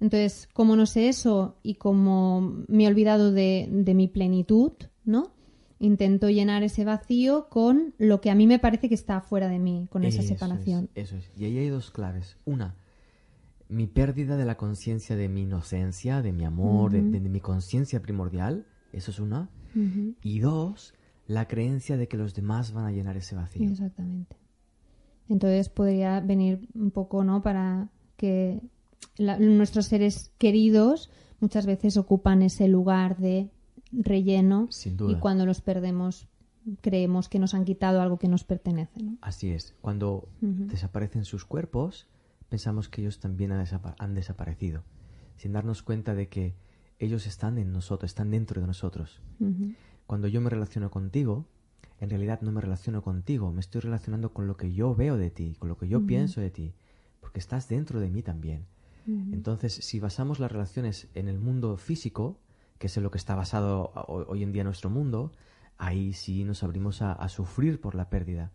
[0.00, 4.72] Entonces, como no sé eso y como me he olvidado de, mi plenitud,
[5.04, 5.32] ¿no?
[5.78, 9.58] Intento llenar ese vacío con lo que a mí me parece que está fuera de
[9.58, 10.88] mí, con esa separación.
[10.94, 11.30] eso es.
[11.36, 12.38] Y ahí hay dos claves.
[12.46, 12.74] Una,
[13.68, 18.66] mi pérdida de la conciencia de mi inocencia, de mi amor, de, mi conciencia primordial,
[18.92, 19.50] eso es una.
[20.22, 20.94] Y dos,
[21.26, 23.70] la creencia de que los demás van a llenar ese vacío.
[23.70, 24.36] Exactamente.
[25.28, 27.42] Entonces podría venir un poco, ¿no?
[27.42, 28.60] Para que
[29.18, 33.50] nuestros seres queridos muchas veces ocupan ese lugar de
[33.92, 35.12] relleno Sin duda.
[35.12, 36.28] y cuando los perdemos
[36.80, 39.02] creemos que nos han quitado algo que nos pertenece.
[39.02, 39.16] ¿no?
[39.20, 39.74] Así es.
[39.80, 42.06] Cuando desaparecen sus cuerpos,
[42.48, 44.82] pensamos que ellos también han, desaparecido,
[45.36, 46.54] sin darnos cuenta de que
[46.98, 49.22] ellos están en nosotros, están dentro de nosotros.
[50.06, 51.46] Cuando yo me relaciono contigo,
[52.00, 55.30] en realidad no me relaciono contigo, me estoy relacionando con lo que yo veo de
[55.30, 56.74] ti, con lo que yo pienso de ti,
[57.20, 58.66] porque estás dentro de mí también.
[59.06, 62.38] Entonces, si basamos las relaciones en el mundo físico,
[62.78, 65.32] que es en lo que está basado hoy en día nuestro mundo,
[65.78, 68.52] ahí sí nos abrimos a sufrir por la pérdida,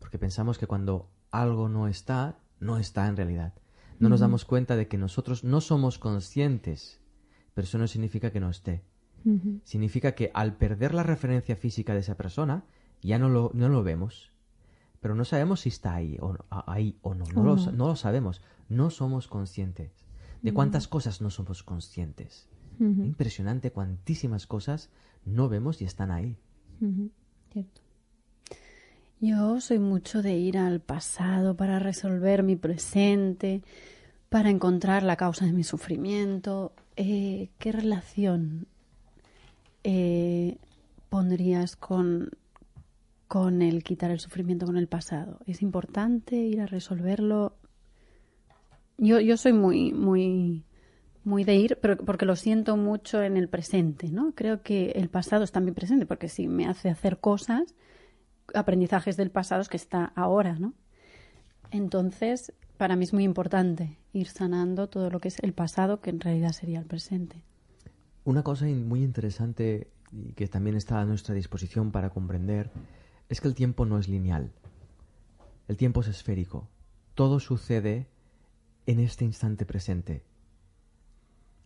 [0.00, 3.52] porque pensamos que cuando algo no está, no está en realidad.
[3.98, 7.00] No nos damos cuenta de que nosotros no somos conscientes,
[7.54, 8.82] pero eso no significa que no esté.
[9.64, 12.64] Significa que al perder la referencia física de esa persona,
[13.02, 14.32] ya no lo, no lo vemos.
[15.00, 17.24] pero no sabemos si está ahí o, ahí o no.
[17.34, 18.40] No, lo, no lo sabemos.
[18.68, 19.90] No somos conscientes.
[20.42, 22.48] ¿De cuántas cosas no somos conscientes?
[22.78, 24.90] Impresionante, cuantísimas cosas
[25.24, 26.36] no vemos y están ahí.
[27.52, 27.80] Cierto.
[29.24, 33.62] Yo soy mucho de ir al pasado para resolver mi presente,
[34.28, 36.72] para encontrar la causa de mi sufrimiento.
[36.96, 38.66] Eh, ¿Qué relación
[39.84, 40.58] eh,
[41.08, 42.30] pondrías con,
[43.28, 45.38] con el quitar el sufrimiento con el pasado?
[45.46, 47.54] ¿Es importante ir a resolverlo?
[48.98, 50.64] Yo, yo soy muy, muy,
[51.22, 54.32] muy de ir, pero porque lo siento mucho en el presente, ¿no?
[54.34, 57.76] Creo que el pasado está en mi presente, porque si me hace hacer cosas,
[58.54, 60.74] aprendizajes del pasado es que está ahora, ¿no?
[61.70, 66.10] Entonces, para mí es muy importante ir sanando todo lo que es el pasado, que
[66.10, 67.42] en realidad sería el presente.
[68.24, 72.70] Una cosa muy interesante y que también está a nuestra disposición para comprender
[73.28, 74.52] es que el tiempo no es lineal.
[75.68, 76.68] El tiempo es esférico.
[77.14, 78.08] Todo sucede
[78.86, 80.24] en este instante presente.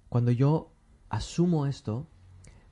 [0.09, 0.73] Cuando yo
[1.09, 2.07] asumo esto,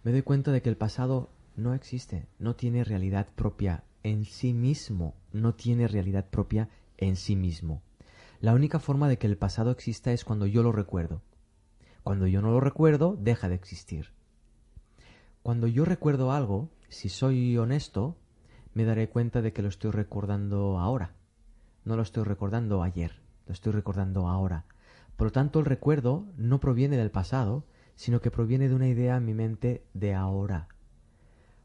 [0.02, 4.52] me doy cuenta de que el pasado no existe, no tiene realidad propia en sí
[4.52, 7.82] mismo, no tiene realidad propia en sí mismo.
[8.40, 11.22] La única forma de que el pasado exista es cuando yo lo recuerdo.
[12.02, 14.12] Cuando yo no lo recuerdo, deja de existir.
[15.42, 18.16] Cuando yo recuerdo algo, si soy honesto,
[18.74, 21.14] me daré cuenta de que lo estoy recordando ahora.
[21.84, 24.66] No lo estoy recordando ayer, lo estoy recordando ahora.
[25.16, 27.64] Por lo tanto, el recuerdo no proviene del pasado,
[27.94, 30.68] sino que proviene de una idea en mi mente de ahora.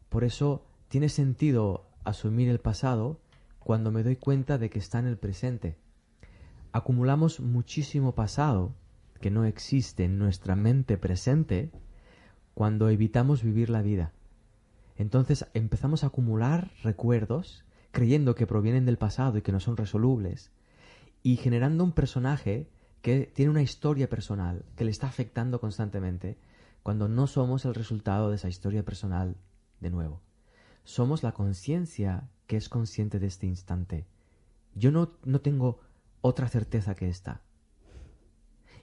[0.07, 3.19] Por eso tiene sentido asumir el pasado
[3.59, 5.77] cuando me doy cuenta de que está en el presente.
[6.71, 8.75] Acumulamos muchísimo pasado
[9.19, 11.71] que no existe en nuestra mente presente
[12.53, 14.13] cuando evitamos vivir la vida.
[14.95, 20.51] Entonces empezamos a acumular recuerdos creyendo que provienen del pasado y que no son resolubles
[21.23, 22.69] y generando un personaje
[23.01, 26.37] que tiene una historia personal que le está afectando constantemente
[26.83, 29.37] cuando no somos el resultado de esa historia personal
[29.79, 30.21] de nuevo.
[30.89, 34.07] Somos la conciencia que es consciente de este instante.
[34.73, 35.81] Yo no, no tengo
[36.21, 37.43] otra certeza que esta.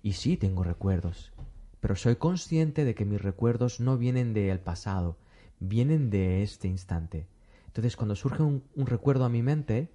[0.04, 1.32] Y sí tengo recuerdos,
[1.80, 5.18] pero soy consciente de que mis recuerdos no vienen del pasado,
[5.58, 7.26] vienen de este instante.
[7.66, 9.90] Entonces, cuando surge un, un, recuerdo a mi mente,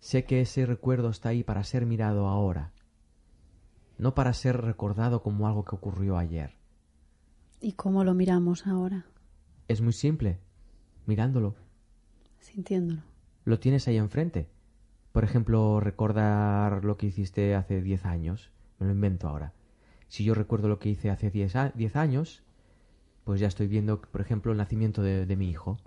[0.00, 2.72] sé que ese recuerdo está ahí para ser mirado ahora,
[3.98, 6.54] no para ser recordado como algo que ocurrió ayer.
[7.60, 9.04] ¿Y cómo lo miramos ahora?
[9.68, 10.40] Es muy simple,
[11.06, 11.54] mirándolo.
[12.40, 13.02] Sintiéndolo.
[13.44, 14.48] Lo tienes ahí enfrente.
[15.12, 18.50] Por ejemplo, recordar lo que hiciste hace diez años.
[18.78, 19.52] Me lo invento ahora.
[20.08, 21.56] Si yo recuerdo lo que hice hace diez,
[21.96, 22.42] años,
[23.24, 25.78] pues ya estoy viendo, por ejemplo, el nacimiento de, mi hijo.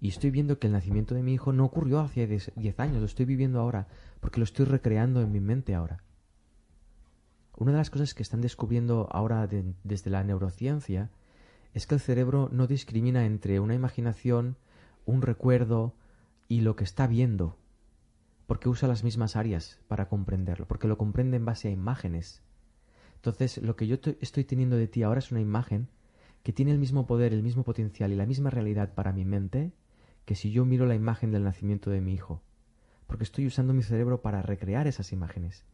[0.00, 3.04] Y estoy viendo que el nacimiento de mi hijo no ocurrió hace diez años, lo
[3.06, 3.88] estoy viviendo ahora,
[4.20, 6.02] porque lo estoy recreando en mi mente ahora.
[7.56, 9.46] Una de las cosas que están descubriendo ahora
[9.84, 11.10] desde la neurociencia
[11.74, 14.56] es que el cerebro no discrimina entre una imaginación,
[15.06, 15.94] un recuerdo
[16.48, 17.56] y lo que está viendo,
[18.46, 22.42] porque usa las mismas áreas para comprenderlo, porque lo comprende en base a imágenes.
[23.16, 25.88] Entonces, lo que yo estoy teniendo de ti ahora es una imagen
[26.42, 29.72] que tiene el mismo poder, el mismo potencial y la misma realidad para mi mente
[30.24, 32.42] que si yo miro la imagen del nacimiento de mi hijo,
[33.06, 35.64] porque estoy usando mi cerebro para recrear esas imágenes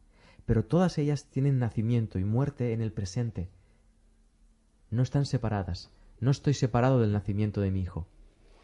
[0.46, 3.48] pero todas ellas tienen nacimiento y muerte en el presente.
[4.94, 5.90] No están separadas.
[6.20, 8.07] No estoy separado del nacimiento de mi hijo.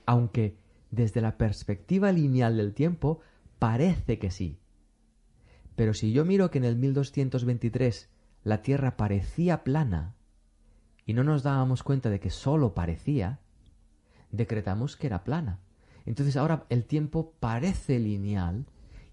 [0.06, 0.56] Aunque
[0.92, 3.18] desde la perspectiva lineal del tiempo
[3.58, 4.56] parece que sí.
[5.74, 8.08] Pero si yo miro que en el 1223
[8.44, 10.14] la Tierra parecía plana
[11.04, 13.40] y no nos dábamos cuenta de que sólo parecía,
[14.30, 15.58] decretamos que era plana.
[16.06, 18.66] Entonces ahora el tiempo parece lineal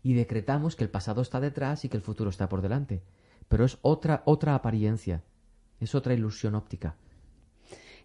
[0.04, 3.02] y decretamos que el pasado está detrás y que el futuro está por delante.
[3.48, 5.24] Pero es otra, otra apariencia,
[5.80, 6.96] es otra ilusión óptica.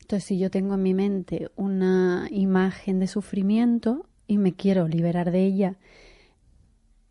[0.03, 5.31] Entonces, si yo tengo en mi mente una imagen de sufrimiento y me quiero liberar
[5.31, 5.77] de ella,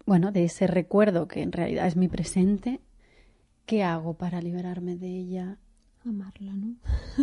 [0.06, 2.82] bueno, de ese recuerdo que en realidad es mi presente,
[3.66, 5.58] ¿qué hago para liberarme de ella?
[6.06, 6.76] Amarla, ¿no?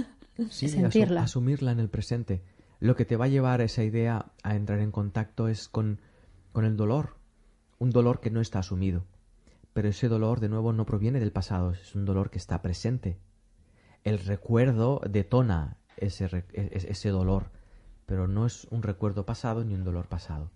[0.50, 1.22] sí, Sentirla.
[1.22, 2.42] asumirla en el presente.
[2.80, 6.00] Lo que te va a llevar a esa idea a entrar en contacto es con,
[6.52, 7.18] con el dolor,
[7.78, 9.04] un dolor que no está asumido.
[9.74, 13.18] Pero ese dolor, de nuevo, no proviene del pasado, es un dolor que está presente.
[14.08, 17.50] El recuerdo detona ese, e-, ese dolor,
[18.06, 20.50] pero no es un recuerdo pasado ni un dolor pasado.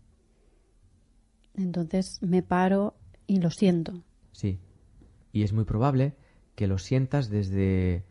[1.54, 2.94] Entonces me paro
[3.26, 4.02] y lo siento.
[4.32, 4.58] Sí,
[5.32, 6.14] y es muy probable
[6.54, 8.04] que lo sientas desde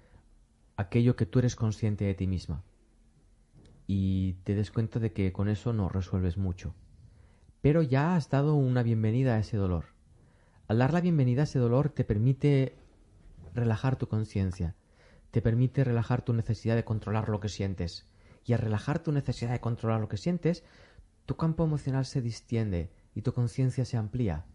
[0.76, 2.64] aquello que tú eres consciente de ti misma.
[3.88, 6.74] Y te des cuenta de que con eso no resuelves mucho
[7.62, 9.86] pero ya has dado una bienvenida a ese dolor.
[10.68, 12.76] Al dar la bienvenida a ese dolor te permite
[13.54, 14.76] relajar tu conciencia,
[15.32, 18.06] te permite relajar tu necesidad de controlar lo que sientes.
[18.46, 20.64] Y al relajar tu necesidad de controlar lo que sientes,
[21.26, 24.46] tu campo emocional se distiende y tu conciencia se amplía.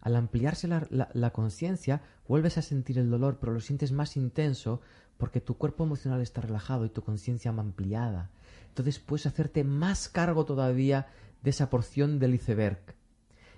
[0.00, 4.80] Al ampliarse la, conciencia, vuelves a sentir el dolor, pero lo sientes más intenso
[5.16, 8.30] porque tu cuerpo emocional está relajado y tu conciencia ampliada.
[8.68, 11.08] Entonces puedes hacerte más cargo todavía
[11.42, 12.94] de esa porción del iceberg.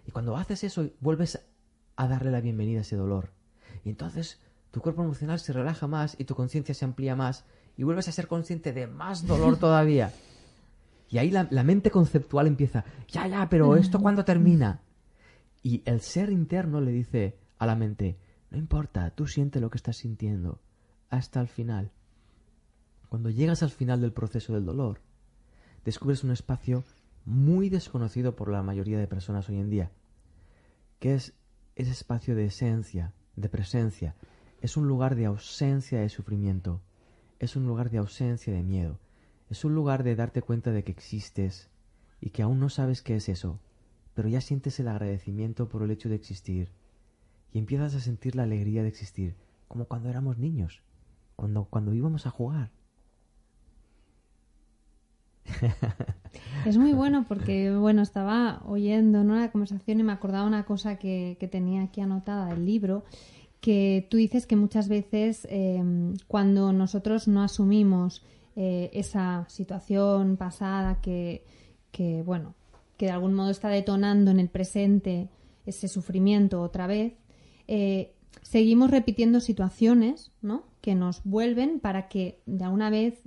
[0.06, 1.40] Y cuando haces eso, vuelves
[1.96, 3.30] a darle la bienvenida a ese dolor.
[3.84, 7.44] Y entonces tu cuerpo emocional se relaja más y tu conciencia se amplía más
[7.76, 10.12] y vuelves a ser consciente de más dolor todavía.
[11.10, 14.82] Y ahí la, mente conceptual empieza, ya, ya, pero ¿esto cuándo termina?
[15.62, 18.18] Y el ser interno le dice a la mente,
[18.50, 20.60] no importa, tú siente lo que estás sintiendo
[21.08, 21.92] hasta el final.
[23.08, 25.00] Cuando llegas al final del proceso del dolor,
[25.84, 26.84] descubres un espacio
[27.24, 29.90] muy desconocido por la mayoría de personas hoy en día,
[30.98, 31.34] que es
[31.74, 34.14] ese espacio de esencia, de presencia,
[34.60, 36.80] es un lugar de ausencia de sufrimiento,
[37.38, 38.98] es un lugar de ausencia de miedo,
[39.50, 41.70] es un lugar de darte cuenta de que existes
[42.20, 43.60] y que aún no sabes qué es eso,
[44.14, 46.70] pero ya sientes el agradecimiento por el hecho de existir
[47.52, 49.36] y empiezas a sentir la alegría de existir,
[49.68, 50.82] como cuando éramos niños,
[51.36, 52.70] cuando, cuando íbamos a jugar.
[56.66, 59.36] Es muy bueno porque, bueno, estaba oyendo ¿no?
[59.36, 63.04] la conversación y me acordaba una cosa que, que tenía aquí anotada del libro
[63.60, 68.22] que tú dices que muchas veces em, cuando nosotros no asumimos
[68.56, 71.44] eh, esa situación pasada que,
[71.90, 72.54] que, bueno,
[72.96, 75.28] que de algún modo está detonando en el presente
[75.66, 77.14] ese sufrimiento otra vez,
[77.66, 80.64] eh, seguimos repitiendo situaciones, ¿no?
[80.80, 83.20] Que nos vuelven para que de alguna vez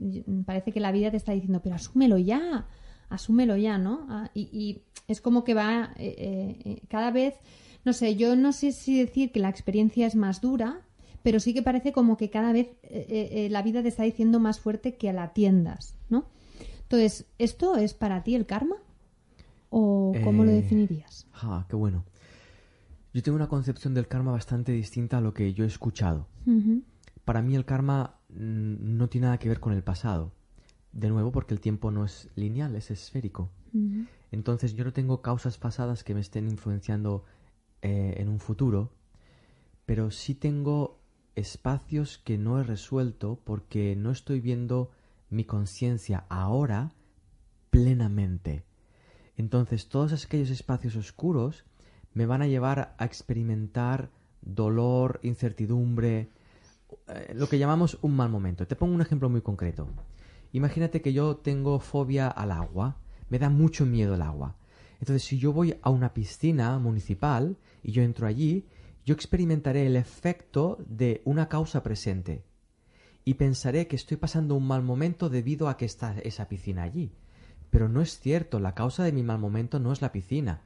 [0.46, 2.68] parece que la vida te está diciendo, pero asúmelo ya,
[3.10, 4.08] asúmelo ya, ¿no?
[4.10, 7.36] Ah, y, y, es como que va eh, cada vez
[7.84, 10.82] no sé, yo no sé si decir que la experiencia es más dura,
[11.24, 14.04] pero sí que parece como que cada vez eh, eh, eh, la vida te está
[14.04, 16.26] diciendo más fuerte que la atiendas, ¿no?
[16.84, 18.76] Entonces, ¿esto es para ti el karma?
[19.70, 21.26] ¿O cómo lo definirías?
[21.34, 22.04] Ah, qué bueno.
[23.14, 26.28] Yo tengo una concepción del karma bastante distinta a lo que yo he escuchado.
[27.24, 30.34] Para mí el karma mm, no tiene nada que ver con el pasado.
[30.92, 33.50] De nuevo, porque el tiempo no es lineal, es esférico.
[34.32, 37.24] Entonces yo no tengo causas pasadas que me estén influenciando
[37.82, 38.92] eh, en un futuro,
[39.86, 41.00] pero sí tengo
[41.36, 44.92] espacios que no he resuelto porque no estoy viendo
[45.30, 46.92] mi conciencia ahora
[47.70, 48.64] plenamente.
[49.38, 51.64] Entonces todos aquellos espacios oscuros
[52.14, 54.10] me van a llevar a experimentar
[54.42, 56.30] dolor, incertidumbre,
[57.08, 58.68] eh, lo que llamamos un mal momento.
[58.68, 59.88] Te pongo un ejemplo muy concreto.
[60.52, 62.98] Imagínate que yo tengo fobia al agua,
[63.30, 64.56] me da mucho miedo el agua.
[65.02, 68.68] Entonces, si yo voy a una piscina municipal y yo entro allí,
[69.04, 72.44] yo experimentaré el efecto de una causa presente
[73.26, 77.12] y pensaré que estoy pasando un mal momento debido a que está esa piscina allí.
[77.72, 80.62] Pero no es cierto, la causa de mi mal momento no es la piscina,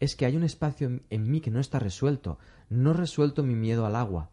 [0.00, 3.86] es que hay un espacio en mí que no está resuelto, no resuelto mi miedo
[3.86, 4.30] al agua.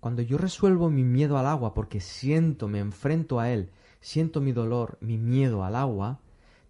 [0.00, 4.52] Cuando yo resuelvo mi miedo al agua porque siento, me enfrento a él, siento mi
[4.52, 6.20] dolor, mi miedo al agua,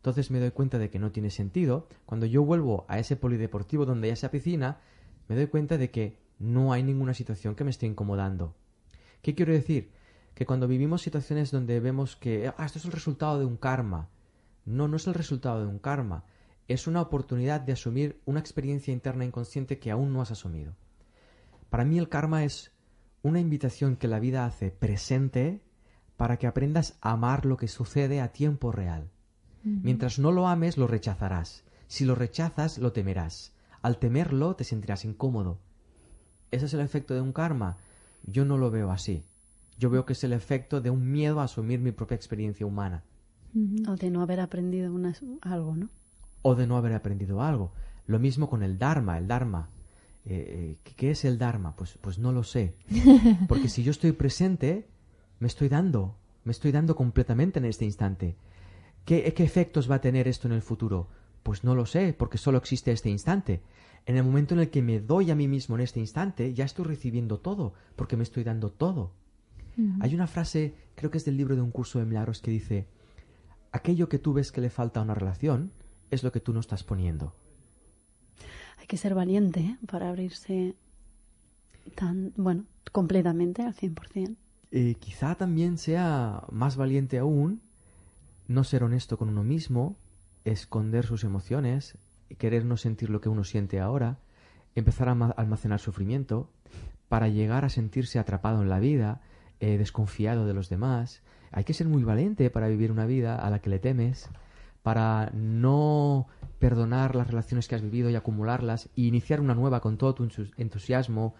[0.04, 1.88] entonces me doy cuenta de que no tiene sentido.
[2.04, 4.80] Cuando yo vuelvo a ese polideportivo donde hay esa piscina,
[5.28, 8.54] me doy cuenta de que no hay ninguna situación que me esté incomodando.
[9.22, 9.92] ¿Qué quiero decir?
[10.34, 14.10] Que cuando vivimos situaciones donde vemos que ah, esto es el resultado de un karma.
[14.66, 16.26] No, no es el resultado de un karma.
[16.68, 20.76] Es una oportunidad de asumir una experiencia interna inconsciente que aún no has asumido.
[21.70, 22.72] Para mí el karma es
[23.22, 25.62] una invitación que la vida hace presente
[26.18, 29.13] para que aprendas a amar lo que sucede a tiempo real.
[29.64, 31.64] Mientras no lo ames, lo rechazarás.
[31.86, 33.52] Si lo rechazas, lo temerás.
[33.82, 35.58] Al temerlo, te sentirás incómodo.
[36.50, 37.78] ¿Ese es el efecto de un karma?
[38.26, 39.24] Yo no lo veo así.
[39.78, 43.02] Yo veo que es el efecto de un miedo a asumir mi propia experiencia humana.
[43.88, 44.94] O de no haber aprendido
[45.42, 45.88] algo, ¿no?
[46.42, 47.72] O de no haber aprendido algo.
[48.06, 49.18] Lo mismo con el Dharma.
[49.18, 49.68] El Dharma.
[50.26, 51.74] Eh, eh, ¿Qué es el Dharma?
[51.76, 52.74] Pues, pues no lo sé.
[53.48, 54.88] Porque si yo estoy presente,
[55.38, 56.16] me estoy dando.
[56.44, 58.36] Me estoy dando completamente en este instante.
[59.04, 61.08] ¿Qué, efectos va a tener esto en el futuro?
[61.42, 63.62] Pues no lo sé, porque solo existe este instante.
[64.06, 66.64] En el momento en el que me doy a mí mismo en este instante, ya
[66.64, 69.12] estoy recibiendo todo, porque me estoy dando todo.
[70.00, 72.86] Hay una frase, creo que es del libro de un curso de milagros, que dice,
[73.72, 75.72] aquello que tú ves que le falta a una relación
[76.12, 77.34] es lo que tú no estás poniendo.
[78.78, 79.78] Hay que ser valiente ¿eh?
[79.88, 80.76] para abrirse
[81.96, 84.36] tan, bueno, completamente al 100%.
[84.70, 87.60] Eh, quizá también sea más valiente aún
[88.48, 89.96] no ser honesto con uno mismo,
[90.44, 91.96] esconder sus emociones,
[92.38, 94.18] querer no sentir lo que uno siente ahora,
[94.74, 96.50] empezar a almacenar sufrimiento,
[97.08, 99.20] para llegar a sentirse atrapado en la vida,
[99.60, 101.22] eh, desconfiado de los demás.
[101.52, 104.28] Hay que ser muy valiente para vivir una vida a la que le temes,
[104.82, 106.26] para no
[106.58, 110.28] perdonar las relaciones que has vivido y acumularlas y iniciar una nueva con todo tu
[110.56, 111.34] entusiasmo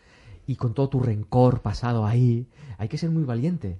[0.46, 2.46] y con todo tu rencor pasado ahí.
[2.78, 3.78] Hay que ser muy valiente.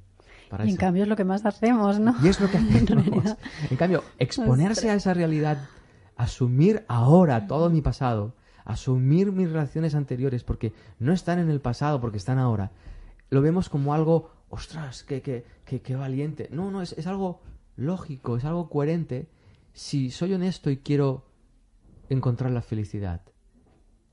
[0.65, 2.15] Y en cambio es lo que más hacemos, ¿no?
[2.23, 3.37] Y es lo que hacemos.
[3.71, 5.69] en cambio, exponerse a esa realidad,
[6.17, 8.35] asumir ahora todo mi pasado,
[8.65, 12.71] asumir mis relaciones anteriores porque no están en el pasado, porque están ahora,
[13.31, 16.49] lo vemos como algo, ostras, qué, qué, qué, valiente.
[16.53, 17.41] No, no, es, es algo
[17.77, 19.29] lógico, es algo coherente
[19.73, 21.27] si soy honesto y quiero
[22.09, 23.23] encontrar la felicidad.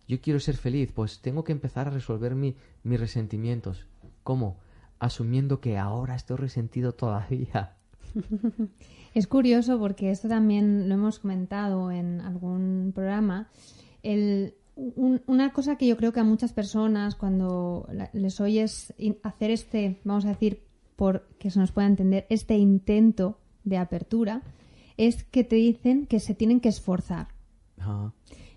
[0.08, 3.88] Yo quiero ser feliz, pues tengo que empezar a resolver mi, mis resentimientos.
[4.24, 4.60] ¿Cómo?
[5.02, 7.76] Asumiendo que ahora estoy resentido todavía.
[9.14, 13.50] Es curioso porque esto también lo hemos comentado en algún programa.
[14.04, 18.94] El, una cosa que yo creo que a muchas personas cuando les oyes
[19.24, 20.64] hacer este, vamos a decir,
[20.96, 24.44] por que se nos pueda entender, este intento de apertura,
[24.96, 27.28] es que te dicen que se tienen que esforzar.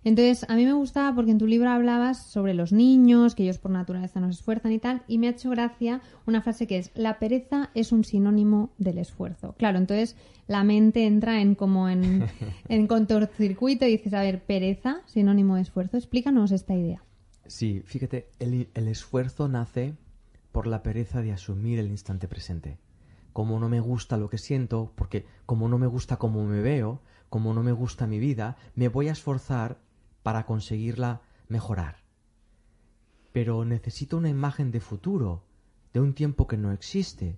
[0.04, 3.58] Entonces, a mí me gustaba porque en tu libro hablabas sobre los niños, que ellos
[3.58, 6.78] por naturaleza no se esfuerzan y tal, y me ha hecho gracia una frase que
[6.78, 9.54] es, la pereza es un sinónimo del esfuerzo.
[9.58, 12.26] Claro, entonces la mente entra en como en,
[12.68, 17.02] en contorcircuito y dices, a ver, pereza, sinónimo de esfuerzo, explícanos esta idea.
[17.46, 19.94] Sí, fíjate, el, el esfuerzo nace
[20.52, 22.78] por la pereza de asumir el instante presente.
[23.32, 27.00] Como no me gusta lo que siento, porque como no me gusta cómo me veo,
[27.28, 29.78] como no me gusta mi vida, me voy a esforzar
[30.24, 31.98] para conseguirla mejorar.
[33.32, 35.44] Pero necesito una imagen de futuro,
[35.92, 37.36] de un tiempo que no existe.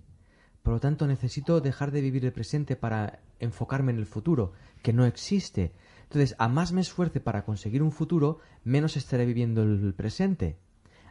[0.63, 4.93] Por lo tanto, necesito dejar de vivir el presente para enfocarme en el futuro, que
[4.93, 5.73] no existe.
[6.03, 10.57] Entonces, a más me esfuerce para conseguir un futuro, menos estaré viviendo el presente.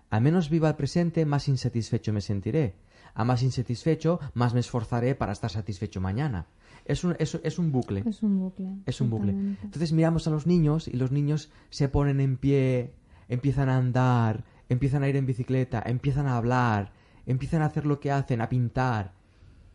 [0.08, 2.76] A menos viva el presente, más insatisfecho me sentiré.
[3.12, 6.46] A más insatisfecho, más me esforzaré para estar satisfecho mañana.
[6.86, 8.04] Es un, es, es un bucle.
[8.06, 8.78] Es un bucle.
[8.86, 9.32] Es un bucle.
[9.32, 12.94] Entonces miramos a los niños y los niños se ponen en pie,
[13.28, 16.92] empiezan a andar, empiezan a ir en bicicleta, empiezan a hablar,
[17.26, 19.12] empiezan a hacer lo que hacen, a pintar,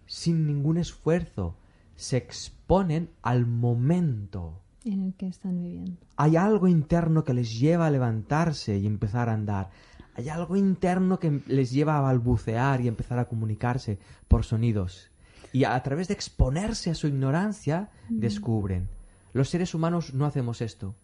[0.05, 1.57] sin ningún esfuerzo.
[1.95, 5.97] Se exponen al momento en el que están viviendo.
[6.15, 9.69] Hay algo interno que les lleva a levantarse y empezar a andar.
[10.15, 15.10] Hay algo interno que les lleva a balbucear y empezar a comunicarse por sonidos
[15.53, 18.89] y a través de exponerse a su ignorancia descubren.
[19.33, 20.95] Los seres humanos no hacemos esto.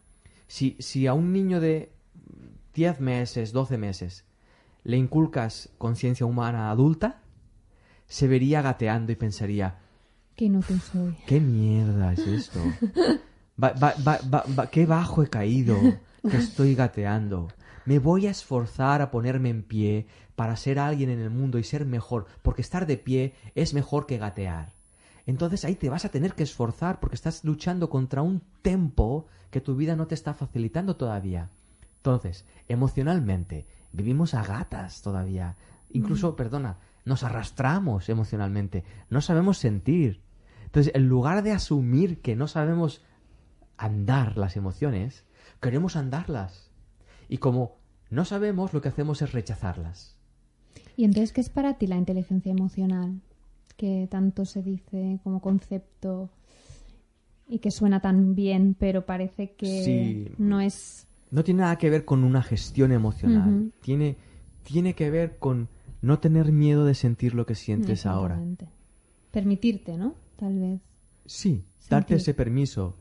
[0.47, 1.91] Si, si a un niño de
[2.73, 4.25] 10 meses, 12 meses,
[4.83, 7.21] le inculcas conciencia humana adulta,
[8.07, 9.79] se vería gateando y pensaría,
[10.35, 11.17] qué inútil soy.
[11.25, 12.61] ¿Qué mierda es esto?
[14.71, 15.77] qué bajo he caído,
[16.29, 17.49] que estoy gateando.
[17.87, 21.63] Me voy a esforzar a ponerme en pie para ser alguien en el mundo y
[21.63, 24.73] ser mejor, porque estar de pie es mejor que gatear.
[25.25, 29.61] Entonces ahí te vas a tener que esforzar porque estás luchando contra un tempo que
[29.61, 31.49] tu vida no te está facilitando todavía.
[31.95, 35.55] Entonces, emocionalmente, vivimos a gatas todavía.
[35.89, 40.19] Incluso, perdona, nos arrastramos emocionalmente, no sabemos sentir.
[40.65, 43.01] Entonces, en lugar de asumir que no sabemos
[43.77, 45.23] andar las emociones,
[45.61, 46.69] queremos andarlas.
[47.29, 47.76] Y como
[48.09, 50.15] no sabemos, lo que hacemos es rechazarlas.
[50.95, 53.21] ¿Y entonces qué es para ti la inteligencia emocional?
[53.75, 56.29] Que tanto se dice como concepto
[57.47, 61.07] y que suena tan bien, pero parece que no es...
[61.29, 63.71] No tiene nada que ver con una gestión emocional.
[63.81, 64.15] tiene,
[64.63, 65.67] tiene que ver con
[66.01, 68.41] no tener miedo de sentir lo que sientes ahora.
[69.31, 70.15] Permitirte, ¿no?
[70.37, 70.81] Tal vez.
[71.25, 72.95] Sí, darte ese permiso.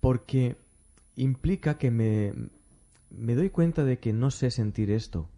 [0.00, 0.56] Porque
[1.14, 2.32] implica que me,
[3.18, 5.28] me doy cuenta de que no sé sentir esto.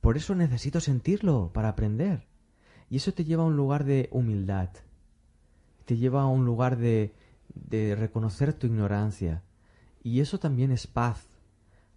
[0.00, 2.26] Por eso necesito sentirlo para aprender.
[2.88, 4.70] Y eso te lleva a un lugar de humildad.
[5.84, 7.12] Te lleva a un lugar de,
[7.54, 9.42] de reconocer tu ignorancia.
[10.02, 11.26] Y eso también es paz.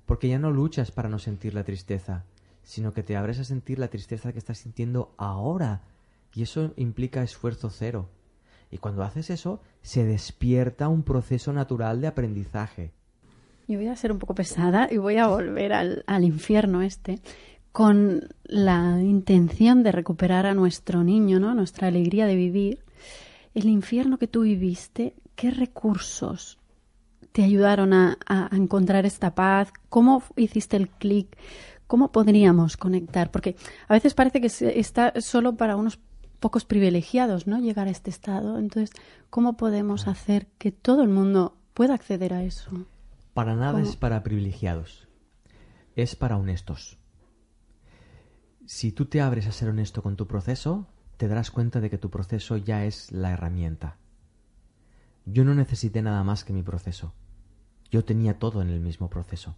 [0.06, 2.26] Porque ya no luchas para no sentir la tristeza,
[2.64, 5.84] sino que te abres a sentir la tristeza que estás sintiendo ahora.
[6.34, 8.10] Y eso implica esfuerzo cero.
[8.72, 12.92] Y cuando haces eso, se despierta un proceso natural de aprendizaje.
[13.70, 17.20] Yo voy a ser un poco pesada y voy a volver al, al infierno este
[17.72, 21.54] con la intención de recuperar a nuestro niño, ¿no?
[21.54, 22.84] Nuestra alegría de vivir.
[23.54, 26.58] El infierno que tú viviste, ¿qué recursos
[27.32, 29.72] te ayudaron a, a encontrar esta paz?
[29.88, 31.38] ¿Cómo hiciste el clic?
[31.86, 33.30] ¿Cómo podríamos conectar?
[33.30, 33.56] Porque
[33.88, 36.00] a veces parece que está solo para unos
[36.40, 37.60] pocos privilegiados, ¿no?
[37.60, 38.58] Llegar a este estado.
[38.58, 38.90] Entonces,
[39.30, 42.72] ¿cómo podemos hacer que todo el mundo pueda acceder a eso.
[43.40, 43.86] Para nada ¿Cómo?
[43.86, 45.08] es para privilegiados.
[45.96, 46.98] Es para honestos.
[48.66, 51.98] Si tú te abres a ser honesto con tu proceso, te darás cuenta de que
[51.98, 53.96] tu proceso ya es la herramienta.
[55.26, 57.14] Yo no necesité nada más que mi proceso.
[57.90, 59.56] Yo tenía todo en el mismo proceso.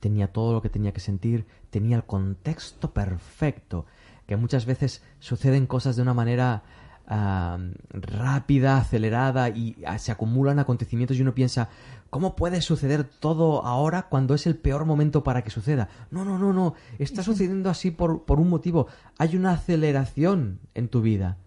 [0.00, 3.84] Tenía todo lo que tenía que sentir, tenía el contexto perfecto,
[4.26, 6.62] que muchas veces suceden cosas de una manera
[7.08, 11.70] rápida, acelerada y ah, se acumulan acontecimientos y uno piensa,
[12.10, 15.88] ¿cómo puede suceder todo ahora cuando es el peor momento para que suceda?
[16.10, 18.88] No, no, no, no, está sucediendo así por, por un motivo.
[19.16, 21.38] Hay una aceleración en tu vida.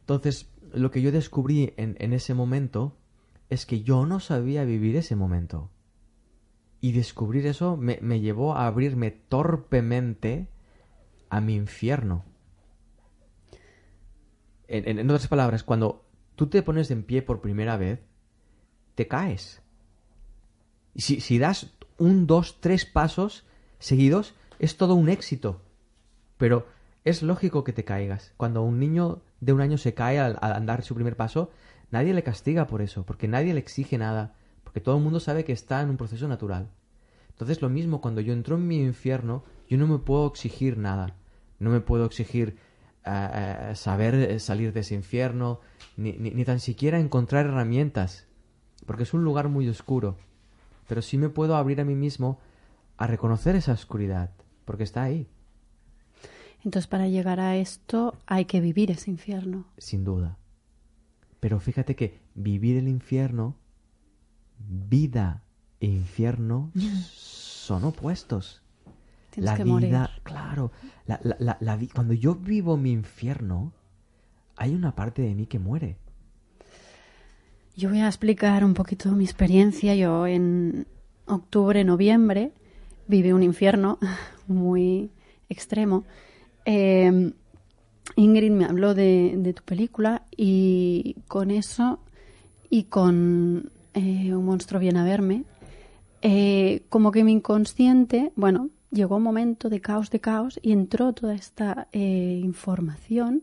[0.00, 2.94] Entonces, lo que yo descubrí en, en ese momento
[3.48, 5.70] es que yo no sabía vivir ese momento.
[6.82, 10.48] Y descubrir eso me, me llevó a abrirme torpemente
[11.30, 12.24] a mi infierno.
[14.76, 16.04] En, otras palabras, cuando
[16.34, 18.00] tú te pones en pie por primera vez,
[18.96, 19.62] te caes.
[20.96, 23.44] Si, si das un, dos, tres pasos
[23.78, 25.60] seguidos, es todo un éxito.
[26.38, 26.66] Pero
[27.04, 28.32] es lógico que te caigas.
[28.36, 31.50] Cuando un niño de un año se cae al, al andar su primer paso,
[31.92, 35.44] nadie le castiga por eso, porque nadie le exige nada, porque todo el mundo sabe
[35.44, 36.68] que está en un proceso natural.
[37.28, 41.14] Entonces lo mismo, cuando yo entro en mi infierno, yo no me puedo exigir nada.
[41.60, 42.58] No me puedo exigir
[43.04, 45.60] saber eh, salir de ese infierno,
[45.96, 48.26] ni, ni, ni tan siquiera encontrar herramientas,
[48.86, 50.16] porque es un lugar muy oscuro.
[50.88, 52.38] Pero sí me puedo abrir a mí mismo
[52.96, 54.30] a reconocer esa oscuridad,
[54.64, 55.26] porque está ahí,
[56.64, 59.66] Entonces, para llegar a esto hay que vivir ese infierno.
[59.76, 60.38] sin duda.
[61.40, 63.54] Pero fíjate que vivir el infierno,
[64.58, 65.42] vida
[65.80, 66.70] e infierno
[67.12, 68.62] son opuestos.
[69.34, 70.22] Tienes la que vida, morir.
[70.22, 70.72] claro,
[71.06, 71.20] la,
[71.60, 73.72] la- cuando yo vivo mi infierno,
[74.56, 75.96] hay una parte de mí que muere.
[77.76, 79.94] Yo voy a explicar un poquito mi experiencia.
[79.96, 80.86] Yo en
[81.26, 82.52] octubre, noviembre,
[83.08, 83.98] viví un infierno
[84.46, 85.10] muy
[85.48, 86.04] extremo.
[86.64, 87.32] Eh,
[88.16, 91.98] Ingrid me habló de, de tu película y con eso
[92.70, 95.44] y con eh, Un monstruo viene a verme,
[96.22, 101.12] eh, como que mi inconsciente, bueno, llegó un momento de caos, de caos y entró
[101.12, 103.42] toda esta eh, información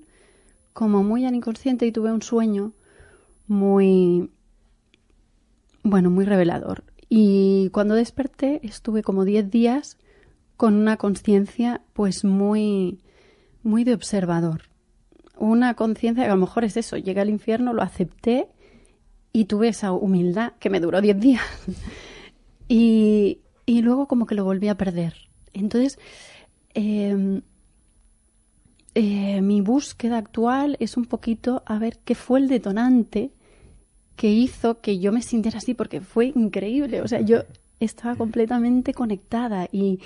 [0.74, 2.74] como muy al inconsciente y tuve un sueño
[3.47, 4.32] muy,
[5.84, 6.84] bueno, muy revelador.
[7.10, 9.97] Y cuando desperté estuve como 10 días
[10.56, 13.02] con una conciencia pues muy,
[13.64, 14.70] muy de observador.
[15.38, 18.47] Una conciencia que a lo mejor es eso, llegué al infierno, lo acepté
[19.34, 21.43] y tuve esa humildad que me duró 10 días.
[22.70, 25.31] y, y luego como que lo volví a perder.
[25.54, 25.99] Entonces,
[26.74, 27.41] eh,
[28.93, 33.32] eh, mi búsqueda actual es un poquito a ver qué fue el detonante
[34.18, 37.02] que hizo que yo me sintiera así, porque fue increíble.
[37.02, 37.43] O sea, yo
[37.80, 40.02] estaba completamente conectada y,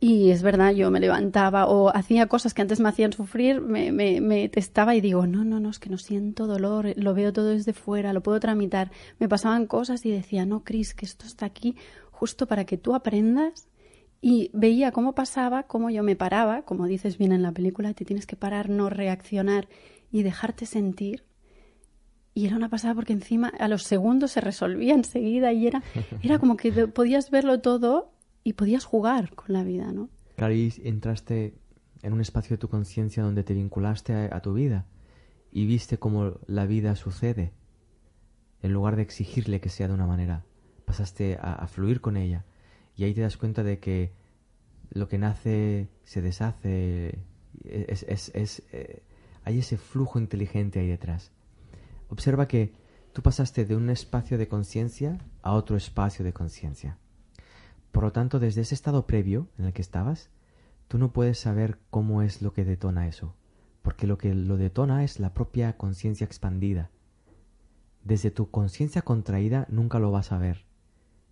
[0.00, 3.92] y es verdad, yo me levantaba o hacía cosas que antes me hacían sufrir, me,
[3.92, 7.32] me, me testaba y digo, no, no, no, es que no siento dolor, lo veo
[7.32, 8.90] todo desde fuera, lo puedo tramitar.
[9.18, 11.76] Me pasaban cosas y decía, no, Cris, que esto está aquí
[12.10, 13.69] justo para que tú aprendas
[14.20, 18.04] y veía cómo pasaba, cómo yo me paraba, como dices bien en la película, te
[18.04, 19.68] tienes que parar, no reaccionar
[20.12, 21.24] y dejarte sentir.
[22.34, 25.82] Y era una pasada porque encima a los segundos se resolvía enseguida y era,
[26.22, 28.12] era como que podías verlo todo
[28.44, 30.10] y podías jugar con la vida, ¿no?
[30.36, 31.54] Claro, y entraste
[32.02, 34.86] en un espacio de tu conciencia donde te vinculaste a, a tu vida
[35.50, 37.52] y viste cómo la vida sucede.
[38.62, 40.44] En lugar de exigirle que sea de una manera,
[40.84, 42.44] pasaste a, a fluir con ella.
[43.00, 44.12] Y ahí te das cuenta de que
[44.90, 47.18] lo que nace se deshace.
[47.64, 48.02] Es,
[48.34, 49.02] es- eh,
[49.42, 51.32] hay ese flujo inteligente ahí detrás.
[52.10, 52.74] Observa que
[53.14, 56.98] tú pasaste de un espacio de conciencia a otro espacio de conciencia.
[57.90, 60.28] Por lo tanto, desde ese estado previo en el que estabas,
[60.86, 63.34] tú no puedes saber cómo es lo que detona eso,
[63.80, 66.90] porque lo que lo detona es la propia conciencia expandida.
[68.04, 70.66] Desde tu conciencia contraída nunca lo vas a ver,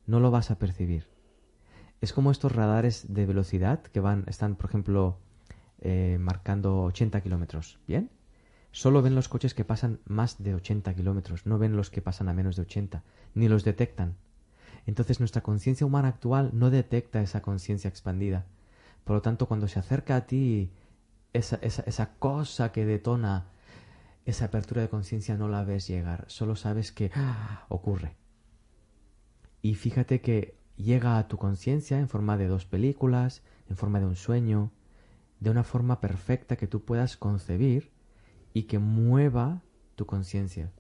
[0.07, 1.18] no lo vas a percibir.
[2.01, 5.19] Es como estos radares de velocidad que van, están, por ejemplo,
[5.81, 8.11] eh, marcando 80 kilómetros, ¿bien?
[8.71, 12.29] Solo ven los coches que pasan más de 80 kilómetros, no ven los que pasan
[12.29, 13.03] a menos de 80,
[13.35, 14.17] ni los detectan.
[14.87, 18.47] Entonces nuestra conciencia humana actual no detecta esa conciencia expandida.
[19.05, 20.71] Por lo tanto, cuando se acerca a ti
[21.33, 23.47] esa, esa, esa cosa que detona
[24.27, 27.65] esa apertura de conciencia no la ves llegar, solo sabes que ¡ah!
[27.71, 28.15] ocurre.
[29.63, 34.07] Y fíjate que llega a tu conciencia en forma de dos películas, en forma de
[34.07, 34.71] un sueño,
[35.41, 37.91] de una forma perfecta que tú puedas concebir
[38.55, 39.61] y que mueva
[39.95, 40.71] tu conciencia.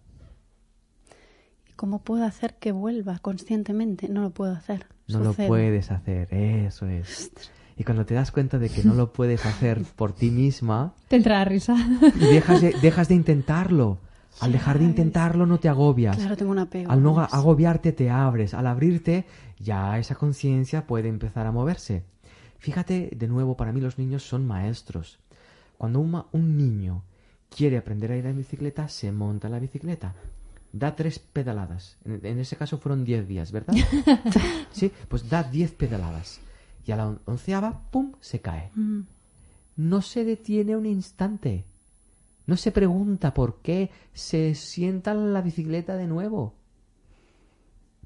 [1.76, 4.08] ¿Cómo puedo hacer que vuelva conscientemente?
[4.08, 4.86] No lo puedo hacer.
[5.06, 7.30] No lo puedes hacer, eso es.
[7.76, 11.16] Y cuando te das cuenta de que no lo puedes hacer por ti misma, Te
[11.16, 11.76] entra la risa.
[12.16, 13.98] y dejas de, dejas de intentarlo.
[14.40, 16.16] Al dejar de intentarlo no te agobias.
[16.16, 16.90] Claro, tengo un apego.
[16.92, 18.54] Al no agobiarte te abres.
[18.54, 19.24] Al abrirte
[19.58, 22.04] ya esa conciencia puede empezar a moverse.
[22.58, 25.18] Fíjate, de nuevo, para mí los niños son maestros.
[25.76, 27.02] Cuando un, un niño
[27.54, 30.14] quiere aprender a ir en bicicleta, se monta en la bicicleta.
[30.72, 31.96] Da tres pedaladas.
[32.04, 33.74] En, en ese caso fueron diez días, ¿verdad?
[34.70, 36.40] sí, pues da diez pedaladas.
[36.86, 38.70] Y a la on- onceava, ¡pum!, se cae.
[38.74, 39.00] Mm.
[39.76, 41.64] No se detiene un instante.
[42.48, 46.54] No se pregunta por qué se sienta en la bicicleta de nuevo.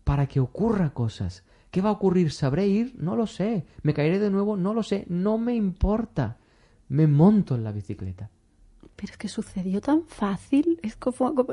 [0.02, 1.44] Para que ocurra cosas.
[1.70, 2.32] ¿Qué va a ocurrir?
[2.32, 2.96] ¿Sabré ir?
[2.98, 3.64] No lo sé.
[3.84, 4.56] ¿Me caeré de nuevo?
[4.56, 5.06] No lo sé.
[5.08, 6.38] No me importa.
[6.88, 8.30] Me monto en la bicicleta.
[8.96, 10.80] Pero es que sucedió tan fácil.
[10.82, 10.98] Es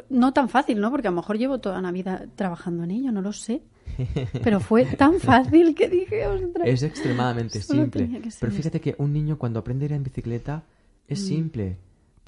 [0.09, 0.89] no tan fácil, ¿no?
[0.89, 3.61] Porque a lo mejor llevo toda la vida trabajando en ello, no lo sé.
[4.43, 6.67] Pero fue tan fácil que dije, ostras.
[6.67, 8.23] Es extremadamente simple.
[8.39, 10.63] Pero fíjate que un niño cuando aprende a ir en bicicleta
[11.07, 11.77] es simple.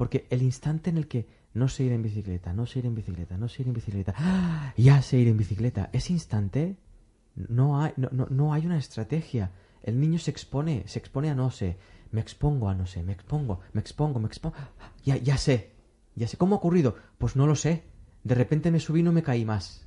[0.01, 2.95] Porque el instante en el que no sé ir en bicicleta, no sé ir en
[2.95, 4.73] bicicleta, no sé ir en bicicleta, ¡ah!
[4.75, 6.75] ya sé ir en bicicleta, ese instante
[7.35, 9.51] no hay, no, no, no hay una estrategia.
[9.83, 11.77] El niño se expone, se expone a no sé,
[12.11, 14.55] me expongo a no sé, me expongo, me expongo, me expongo.
[15.05, 15.69] Ya, ya sé,
[16.15, 16.35] ya sé.
[16.35, 16.95] ¿Cómo ha ocurrido?
[17.19, 17.83] Pues no lo sé.
[18.23, 19.85] De repente me subí y no me caí más.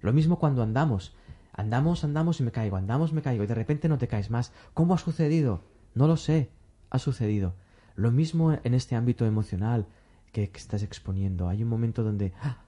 [0.00, 1.16] Lo mismo cuando andamos.
[1.52, 4.52] Andamos, andamos y me caigo, andamos, me caigo y de repente no te caes más.
[4.74, 5.64] ¿Cómo ha sucedido?
[5.92, 6.50] No lo sé.
[6.88, 7.56] Ha sucedido.
[7.96, 9.86] Lo mismo en este ámbito emocional
[10.30, 11.48] que, estás exponiendo.
[11.48, 12.58] Hay un momento donde ¡ah!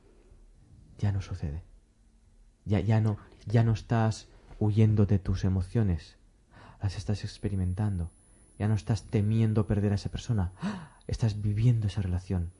[0.98, 1.62] ya no sucede.
[2.64, 6.16] Ya, ya no, ya no estás huyendo de tus emociones.
[6.82, 8.10] Las estás experimentando.
[8.58, 10.52] Ya no estás temiendo perder a esa persona.
[10.62, 10.96] ¡Ah!
[11.06, 12.50] Estás viviendo esa relación.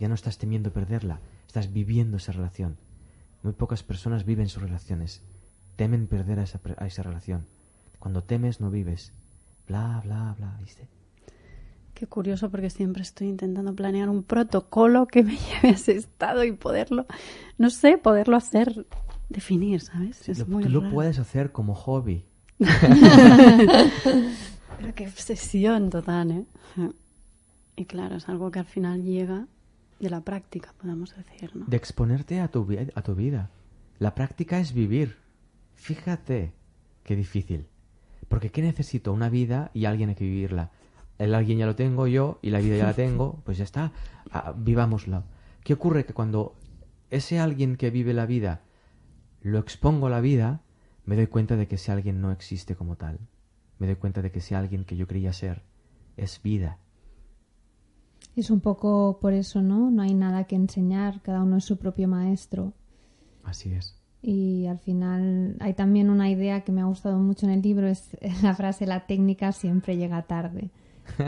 [0.00, 1.20] Ya no estás temiendo perderla.
[1.46, 2.78] Estás viviendo esa relación.
[3.44, 5.22] Muy pocas personas viven sus relaciones.
[5.76, 7.46] Temen perder a esa, a esa relación.
[8.00, 9.12] Cuando temes no vives.
[9.68, 10.56] Bla, bla, bla.
[10.60, 10.97] ¿Viste?
[11.98, 16.44] Qué curioso porque siempre estoy intentando planear un protocolo que me lleve a ese estado
[16.44, 17.06] y poderlo,
[17.56, 18.86] no sé, poderlo hacer,
[19.28, 20.28] definir, ¿sabes?
[20.28, 20.94] es lo, muy tú lo raro.
[20.94, 22.24] puedes hacer como hobby.
[22.58, 22.68] Pero
[24.94, 26.44] qué obsesión total, ¿eh?
[27.74, 29.48] Y claro, es algo que al final llega
[29.98, 31.64] de la práctica, podemos decir, ¿no?
[31.66, 33.50] De exponerte a tu, a tu vida.
[33.98, 35.16] La práctica es vivir.
[35.74, 36.52] Fíjate
[37.02, 37.66] qué difícil.
[38.28, 39.12] Porque ¿qué necesito?
[39.12, 40.70] Una vida y alguien hay que vivirla.
[41.18, 43.92] El alguien ya lo tengo yo y la vida ya la tengo, pues ya está.
[44.30, 45.24] Ah, vivámosla.
[45.64, 46.06] ¿Qué ocurre?
[46.06, 46.54] Que cuando
[47.10, 48.62] ese alguien que vive la vida
[49.40, 50.62] lo expongo a la vida,
[51.04, 53.18] me doy cuenta de que ese alguien no existe como tal.
[53.78, 55.62] Me doy cuenta de que ese alguien que yo creía ser
[56.16, 56.78] es vida.
[58.36, 59.90] Es un poco por eso, ¿no?
[59.90, 62.72] No hay nada que enseñar, cada uno es su propio maestro.
[63.42, 63.96] Así es.
[64.20, 67.86] Y al final hay también una idea que me ha gustado mucho en el libro,
[67.86, 70.70] es la frase la técnica siempre llega tarde.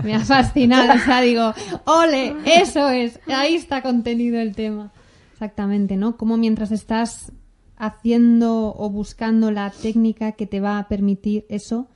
[0.05, 1.53] Me ha fascinado, o sea, digo,
[1.85, 4.93] ole, eso es, ahí está contenido el tema.
[5.33, 6.17] Exactamente, ¿no?
[6.17, 7.33] Como mientras estás
[7.77, 11.89] haciendo o buscando la técnica que te va a permitir eso,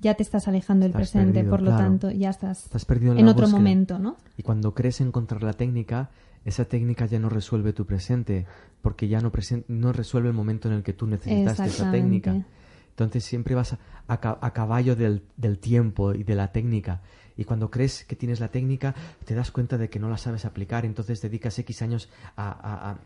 [0.00, 1.84] ya te estás alejando del presente, perdido, por lo claro.
[1.84, 3.58] tanto, ya estás, Estás perdido en, otro búsqueda.
[3.58, 4.16] momento, ¿no?
[4.36, 6.10] Y cuando crees encontrar la técnica,
[6.44, 8.46] esa técnica ya no resuelve tu presente,
[8.82, 12.44] porque ya no, presen- no resuelve el momento en el que tú necesitaste esa técnica.
[12.90, 17.00] Entonces siempre vas a, a a caballo del, del tiempo y de la técnica.
[17.36, 20.44] Y cuando crees que tienes la técnica, te das cuenta de que no la sabes
[20.44, 22.96] aplicar, entonces dedicas X años a,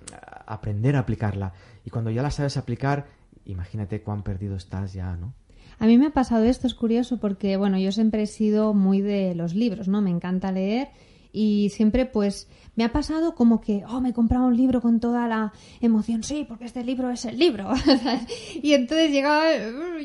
[0.47, 1.53] aprender a aplicarla.
[1.85, 3.07] Y cuando ya la sabes aplicar,
[3.45, 5.35] imagínate cuán perdido estás ya, ¿no?
[5.79, 9.03] A mí me ha pasado esto, es curioso, porque bueno, yo siempre he sido muy
[9.03, 10.01] de los libros, ¿no?
[10.01, 10.89] Me encanta leer
[11.33, 15.01] y siempre pues me ha pasado como que, oh, me he comprado un libro con
[15.01, 15.53] toda la
[15.83, 17.73] emoción, sí, porque este libro es el libro.
[18.63, 19.51] y entonces llegaba,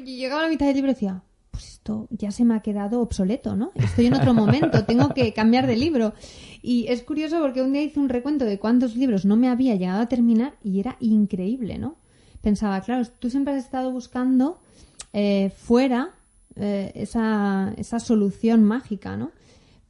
[0.03, 1.23] llegaba a la mitad del libro y decía,
[1.81, 3.71] esto ya se me ha quedado obsoleto, ¿no?
[3.73, 6.13] Estoy en otro momento, tengo que cambiar de libro.
[6.61, 9.73] Y es curioso porque un día hice un recuento de cuántos libros no me había
[9.75, 11.95] llegado a terminar y era increíble, ¿no?
[12.41, 14.59] Pensaba, claro, tú siempre has estado buscando
[15.11, 16.11] eh, fuera
[16.55, 19.31] eh, esa, esa solución mágica, ¿no?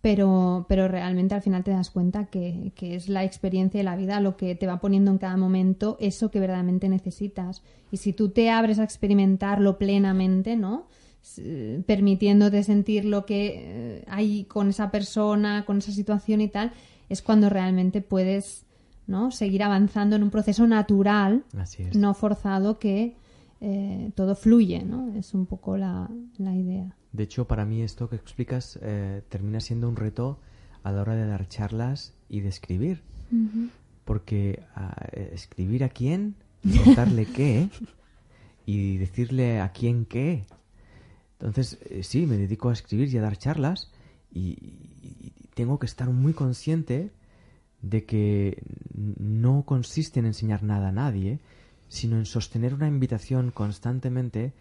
[0.01, 3.97] Pero, pero realmente al final te das cuenta que, que es la experiencia de la
[3.97, 7.63] vida lo que te va poniendo en cada momento eso que verdaderamente necesitas.
[7.91, 10.87] Y si tú te abres a experimentarlo plenamente, ¿no?
[11.23, 16.71] S- permitiéndote sentir lo que eh, hay con esa persona, con esa situación y tal,
[17.09, 18.65] es cuando realmente puedes
[19.07, 19.31] ¿no?
[19.31, 21.95] seguir avanzando en un proceso natural, Así es.
[21.95, 23.15] no forzado, que
[23.59, 25.13] eh, todo fluye, ¿no?
[25.15, 26.95] Es un poco la, la idea.
[27.11, 30.39] De hecho, para mí esto que explicas eh, termina siendo un reto
[30.83, 33.01] a la hora de dar charlas y de escribir.
[34.05, 36.35] Porque ah, eh, escribir a quién
[36.83, 37.69] contarle qué
[38.65, 40.45] y decirle a quién qué.
[41.41, 43.91] Entonces, eh, sí, me dedico a escribir y a dar charlas
[44.31, 44.51] y,
[45.01, 47.11] y tengo que estar muy consciente
[47.81, 48.63] de que
[48.93, 51.39] no consiste en enseñar nada a nadie,
[51.87, 54.53] sino en sostener una invitación constantemente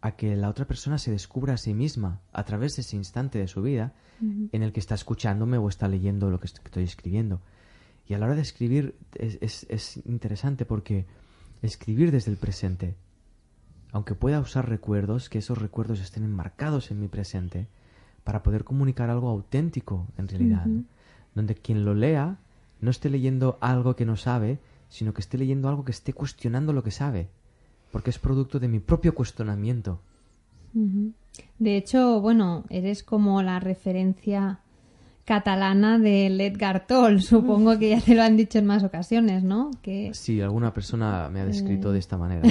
[0.00, 3.38] a que la otra persona se descubra a sí misma a través de ese instante
[3.38, 7.40] de su vida en el que está escuchándome o está leyendo lo que estoy escribiendo.
[8.08, 11.06] Y a la hora de escribir es, es, interesante porque
[11.62, 12.96] escribir desde el presente,
[13.92, 17.68] aunque pueda usar recuerdos, que esos recuerdos estén enmarcados en mi presente,
[18.24, 20.66] para poder comunicar algo auténtico en realidad,
[21.34, 22.38] donde quien lo lea
[22.80, 24.58] no esté leyendo algo que no sabe,
[24.88, 27.28] sino que esté leyendo algo que esté cuestionando lo que sabe
[27.90, 30.00] porque es producto de mi propio cuestionamiento.
[31.58, 34.60] De hecho, bueno, eres como la referencia
[35.28, 37.20] catalana de Edgar Toll.
[37.34, 39.70] Supongo que ya te lo han dicho en más ocasiones, ¿no?
[39.82, 40.10] Que...
[40.14, 42.48] Sí, alguna persona me ha descrito de esta manera.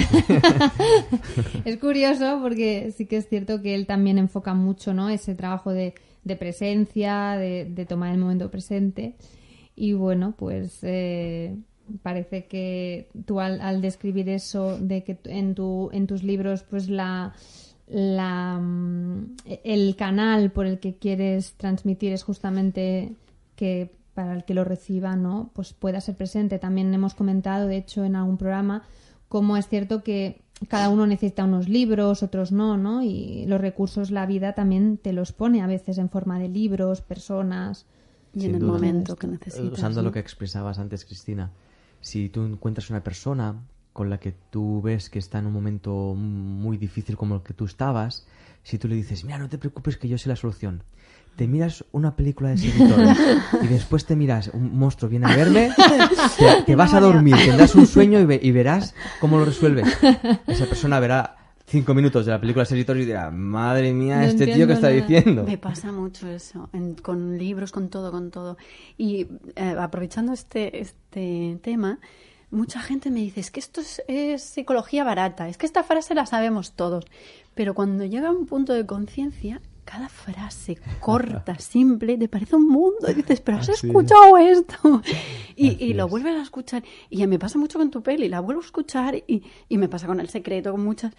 [1.64, 5.08] es curioso porque sí que es cierto que él también enfoca mucho, ¿no?
[5.08, 5.92] Ese trabajo de,
[6.38, 9.16] presencia, de, tomar el momento presente.
[9.74, 11.56] Y bueno, pues eh,
[12.04, 17.34] parece que tú al, describir eso de que en, tu, en tus libros pues la,
[17.90, 23.12] la, mm, el canal por el que quieres transmitir es justamente
[23.56, 26.58] que para el que lo reciba no pues pueda ser presente.
[26.58, 28.82] También hemos comentado de hecho en algún programa
[29.28, 34.10] cómo es cierto que cada uno necesita unos libros otros no no y los recursos
[34.10, 37.86] la vida también te los pone a veces en forma de libros personas.
[38.34, 41.50] Y en el momento que necesitas usando lo que expresabas antes Cristina
[42.00, 43.56] si tú encuentras una persona
[43.98, 47.52] con la que tú ves que está en un momento muy difícil como el que
[47.52, 48.28] tú estabas,
[48.62, 50.84] si tú le dices, mira, no te preocupes que yo sé la solución,
[51.34, 53.18] te miras una película de seguidores
[53.60, 55.72] y después te miras, un monstruo viene a verme,
[56.64, 59.88] te, vas a dormir, tendrás un sueño y, verás cómo lo resuelves.
[60.46, 61.36] Esa persona verá
[61.66, 65.42] cinco minutos de la película Servitor y dirá, madre mía, este tío que está diciendo.
[65.42, 66.70] Me pasa mucho eso,
[67.02, 68.58] con libros, con todo, con todo.
[68.96, 69.26] Y
[69.56, 71.98] eh, aprovechando este, este tema,
[72.50, 76.26] mucha gente me dice, es que esto es, psicología barata, es que esta frase la
[76.26, 77.04] sabemos todos.
[77.54, 82.68] Pero cuando llega a un punto de conciencia, cada frase corta, simple, te parece un
[82.68, 83.10] mundo.
[83.10, 85.02] Y dices, pero has escuchado esto.
[85.60, 86.84] Y, y lo vuelves a escuchar.
[87.10, 90.06] Y me pasa mucho con tu peli, la vuelvo a escuchar y, y me pasa
[90.06, 91.12] con El Secreto, con muchas.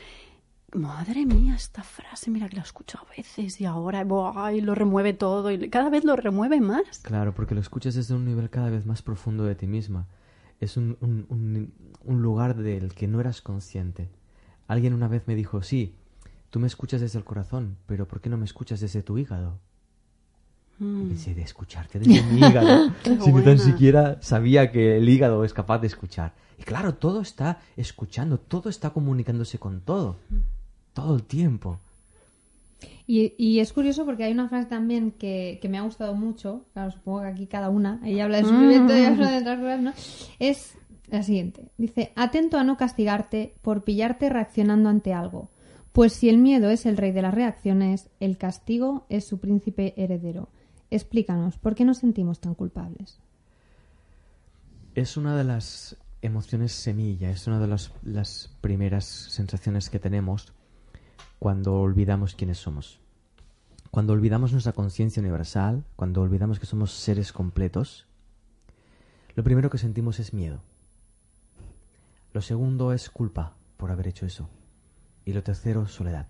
[0.73, 4.05] Madre mía, esta frase, mira que la he escuchado a veces y ahora
[4.53, 6.99] y lo remueve todo y cada vez lo remueve más.
[6.99, 10.07] Claro, porque lo escuchas desde un nivel cada vez más profundo de ti misma.
[10.59, 14.09] Es un, un, un, lugar del que no eras consciente.
[14.67, 15.95] Alguien una vez me dijo, sí,
[16.49, 19.59] tú me escuchas desde el corazón, pero ¿por qué no me escuchas desde tu hígado?
[20.79, 21.07] Y mm.
[21.07, 22.91] pensé, de escucharte desde mi hígado.
[23.23, 26.33] si no tan siquiera sabía que el hígado es capaz de escuchar.
[26.57, 30.17] Y claro, todo está escuchando, todo está comunicándose con todo.
[30.29, 30.39] Mm
[30.93, 31.79] todo el tiempo.
[33.11, 37.21] Y, es curioso porque hay una frase también que, me ha gustado mucho, claro, supongo
[37.21, 39.93] que aquí cada una, ella habla de sufrimiento y habla de otras cosas, ¿no?
[40.37, 40.75] Es
[41.07, 41.71] la siguiente.
[41.79, 45.49] Dice, atento a no castigarte por pillarte reaccionando ante algo,
[45.91, 49.95] pues si el miedo es el rey de las reacciones, el castigo es su príncipe
[49.97, 50.49] heredero.
[50.91, 53.19] Explícanos, ¿por qué nos sentimos tan culpables?
[54.93, 60.53] Es una de las emociones semilla, es una de las primeras sensaciones que tenemos
[61.39, 62.99] cuando olvidamos quiénes somos.
[63.91, 68.05] Cuando olvidamos nuestra conciencia universal, cuando olvidamos que somos seres completos,
[69.35, 70.61] lo primero que sentimos es miedo.
[72.33, 74.49] Lo segundo es culpa por haber hecho eso.
[75.25, 76.27] Y lo tercero, soledad.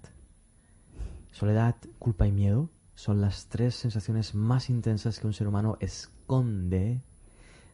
[1.32, 7.02] Soledad, culpa y miedo son las tres sensaciones más intensas que un ser humano esconde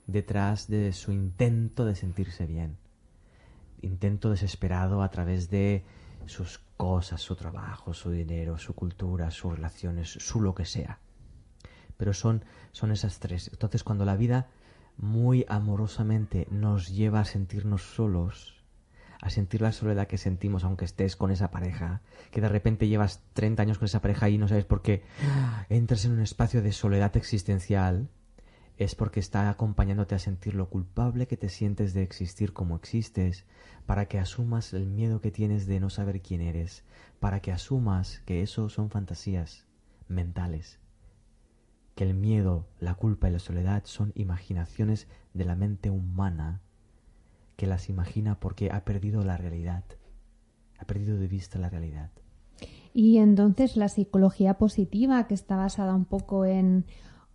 [0.08, 2.78] detrás de su intento de sentirse bien.
[3.82, 5.84] Intento desesperado a través de
[6.26, 11.00] sus cosas, su trabajo, su dinero, su cultura, sus relaciones, su lo que sea.
[11.98, 13.50] Pero son, son esas tres.
[13.52, 14.48] Entonces cuando la vida
[14.98, 18.64] muy amorosamente nos lleva a sentirnos solos,
[19.22, 22.02] a sentir la soledad que sentimos aunque estés con esa pareja,
[22.32, 25.04] que de repente llevas 30 años con esa pareja y no sabes por qué,
[25.70, 28.10] entras en un espacio de soledad existencial,
[28.78, 33.46] es porque está acompañándote a sentir lo culpable que te sientes de existir como existes,
[33.86, 36.84] para que asumas el miedo que tienes de no saber quién eres,
[37.20, 39.66] para que asumas que eso son fantasías
[40.08, 40.80] mentales,
[41.96, 46.62] que el miedo, la culpa y la soledad son imaginaciones de la mente humana
[47.56, 49.86] que las imagina porque ha perdido la realidad,
[50.78, 52.12] ha perdido de vista la realidad.
[52.94, 56.86] Y entonces la psicología positiva, que está basada un poco en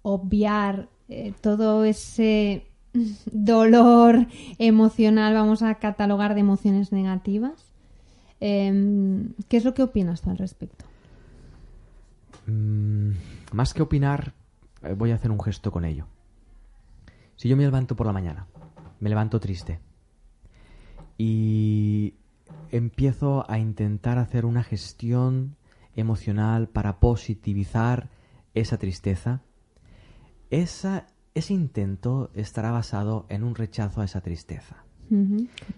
[0.03, 2.67] obviar eh, todo ese
[3.33, 4.27] dolor
[4.59, 7.73] emocional vamos a catalogar de emociones negativas.
[8.39, 10.85] Em, ¿Qué es lo que opinas tú al respecto?
[12.47, 13.11] Mm,
[13.53, 14.33] más que opinar,
[14.83, 16.07] eh, voy a hacer un gesto con ello.
[17.37, 18.47] Si yo me levanto por la mañana,
[19.01, 19.81] me levanto triste
[21.19, 22.15] y
[22.71, 25.57] empiezo a intentar hacer una gestión
[25.97, 28.09] emocional para positivizar
[28.55, 29.43] esa tristeza,
[30.51, 34.85] esa, ese intento estará basado en un rechazo a esa tristeza.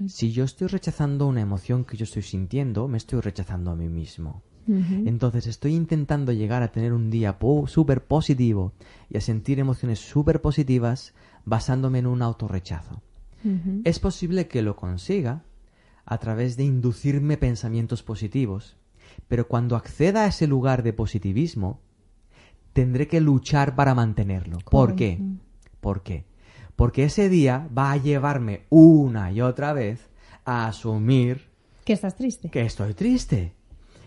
[0.07, 3.89] Si yo estoy rechazando una emoción que yo estoy sintiendo, me estoy rechazando a mí
[3.89, 4.43] mismo.
[4.67, 8.73] Entonces estoy intentando llegar a tener un día súper positivo
[9.09, 11.15] y a sentir emociones súper positivas
[11.45, 13.03] basándome en un autorrechazo.
[13.85, 15.45] Es posible que lo consiga
[16.05, 18.77] a través de inducirme pensamientos positivos,
[19.29, 21.81] pero cuando acceda a ese lugar de positivismo,
[22.73, 24.59] tendré que luchar para mantenerlo.
[24.59, 25.21] ¿Por qué?
[25.81, 26.25] ¿Por qué?
[26.77, 30.09] Porque ese día va a llevarme una y otra vez
[30.45, 31.53] a asumir
[31.85, 32.51] que estás triste.
[32.51, 33.55] Que estoy triste.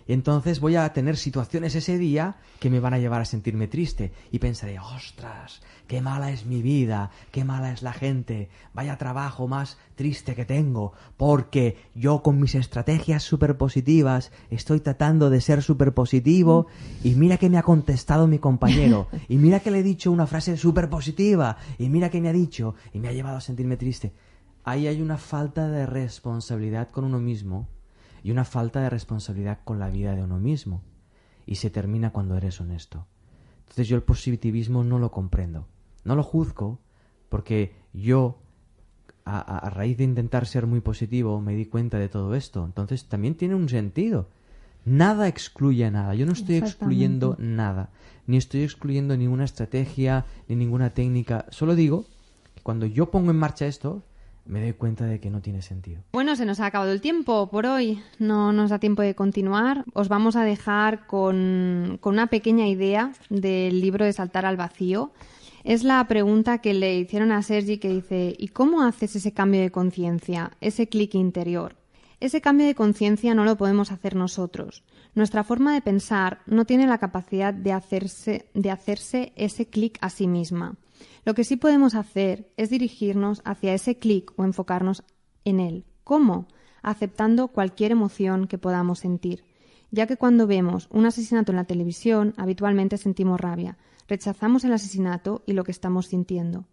[0.07, 4.11] Entonces voy a tener situaciones ese día que me van a llevar a sentirme triste
[4.31, 9.47] y pensaré, ostras, qué mala es mi vida, qué mala es la gente, vaya trabajo
[9.47, 15.63] más triste que tengo, porque yo con mis estrategias súper positivas estoy tratando de ser
[15.63, 16.67] súper positivo
[17.03, 20.27] y mira que me ha contestado mi compañero y mira que le he dicho una
[20.27, 23.77] frase súper positiva y mira que me ha dicho y me ha llevado a sentirme
[23.77, 24.13] triste.
[24.63, 27.67] Ahí hay una falta de responsabilidad con uno mismo
[28.25, 30.81] y una falta de responsabilidad con la vida de uno mismo.
[31.45, 33.05] Y se termina cuando eres honesto.
[33.59, 35.67] Entonces yo el positivismo no lo comprendo.
[36.03, 36.79] No lo juzgo
[37.29, 38.39] porque yo,
[39.25, 42.65] a, raíz de intentar ser muy positivo, me di cuenta de todo esto.
[42.65, 44.27] Entonces también tiene un sentido.
[44.85, 46.15] Nada excluye a nada.
[46.15, 47.91] Yo no estoy excluyendo nada.
[48.25, 51.45] Ni estoy excluyendo ninguna estrategia, ni ninguna técnica.
[51.51, 52.05] Solo digo
[52.55, 54.01] que cuando yo pongo en marcha esto,
[54.45, 56.01] me doy cuenta de que no tiene sentido.
[56.13, 58.01] Bueno, se nos ha acabado el tiempo por hoy.
[58.19, 59.83] No nos da tiempo de continuar.
[59.93, 65.11] Os vamos a dejar con, una pequeña idea del libro de Saltar al Vacío.
[65.63, 69.61] Es la pregunta que le hicieron a Sergi que dice, ¿y cómo haces ese cambio
[69.61, 71.75] de conciencia, ese clic interior?
[72.19, 74.83] Ese cambio de conciencia no lo podemos hacer nosotros.
[75.15, 80.09] Nuestra forma de pensar no tiene la capacidad de hacerse, de hacerse ese clic a
[80.09, 80.75] sí misma.
[81.25, 85.03] Lo que sí podemos hacer es dirigirnos hacia ese clic o enfocarnos
[85.43, 85.85] en él.
[86.03, 86.47] ¿Cómo?
[86.83, 89.43] Aceptando cualquier emoción que podamos sentir,
[89.89, 95.41] ya que cuando vemos un asesinato en la televisión habitualmente sentimos rabia, rechazamos el asesinato
[95.47, 96.65] y lo que estamos sintiendo.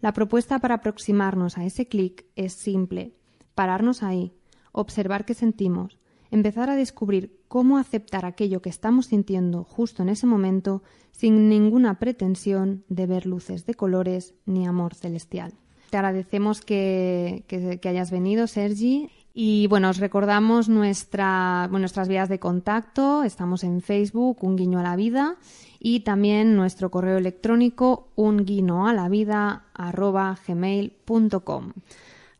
[0.00, 3.12] La propuesta para aproximarnos a ese clic es simple,
[3.56, 4.32] pararnos ahí,
[4.70, 5.98] observar qué sentimos,
[6.30, 11.98] empezar a descubrir cómo aceptar aquello que estamos sintiendo justo en ese momento sin ninguna
[11.98, 15.54] pretensión de ver luces de colores ni amor celestial.
[15.90, 17.44] Te agradecemos que,
[17.84, 19.08] hayas venido, Sergi.
[19.32, 23.22] Y bueno, os recordamos nuestra, nuestras vías de contacto.
[23.22, 25.36] Estamos en Facebook, Un Guiño a la Vida,
[25.78, 28.44] y también nuestro correo electrónico, un
[28.88, 29.66] a la vida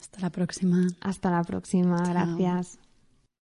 [0.00, 0.86] Hasta la próxima.
[1.00, 2.85] Hasta la próxima, gracias.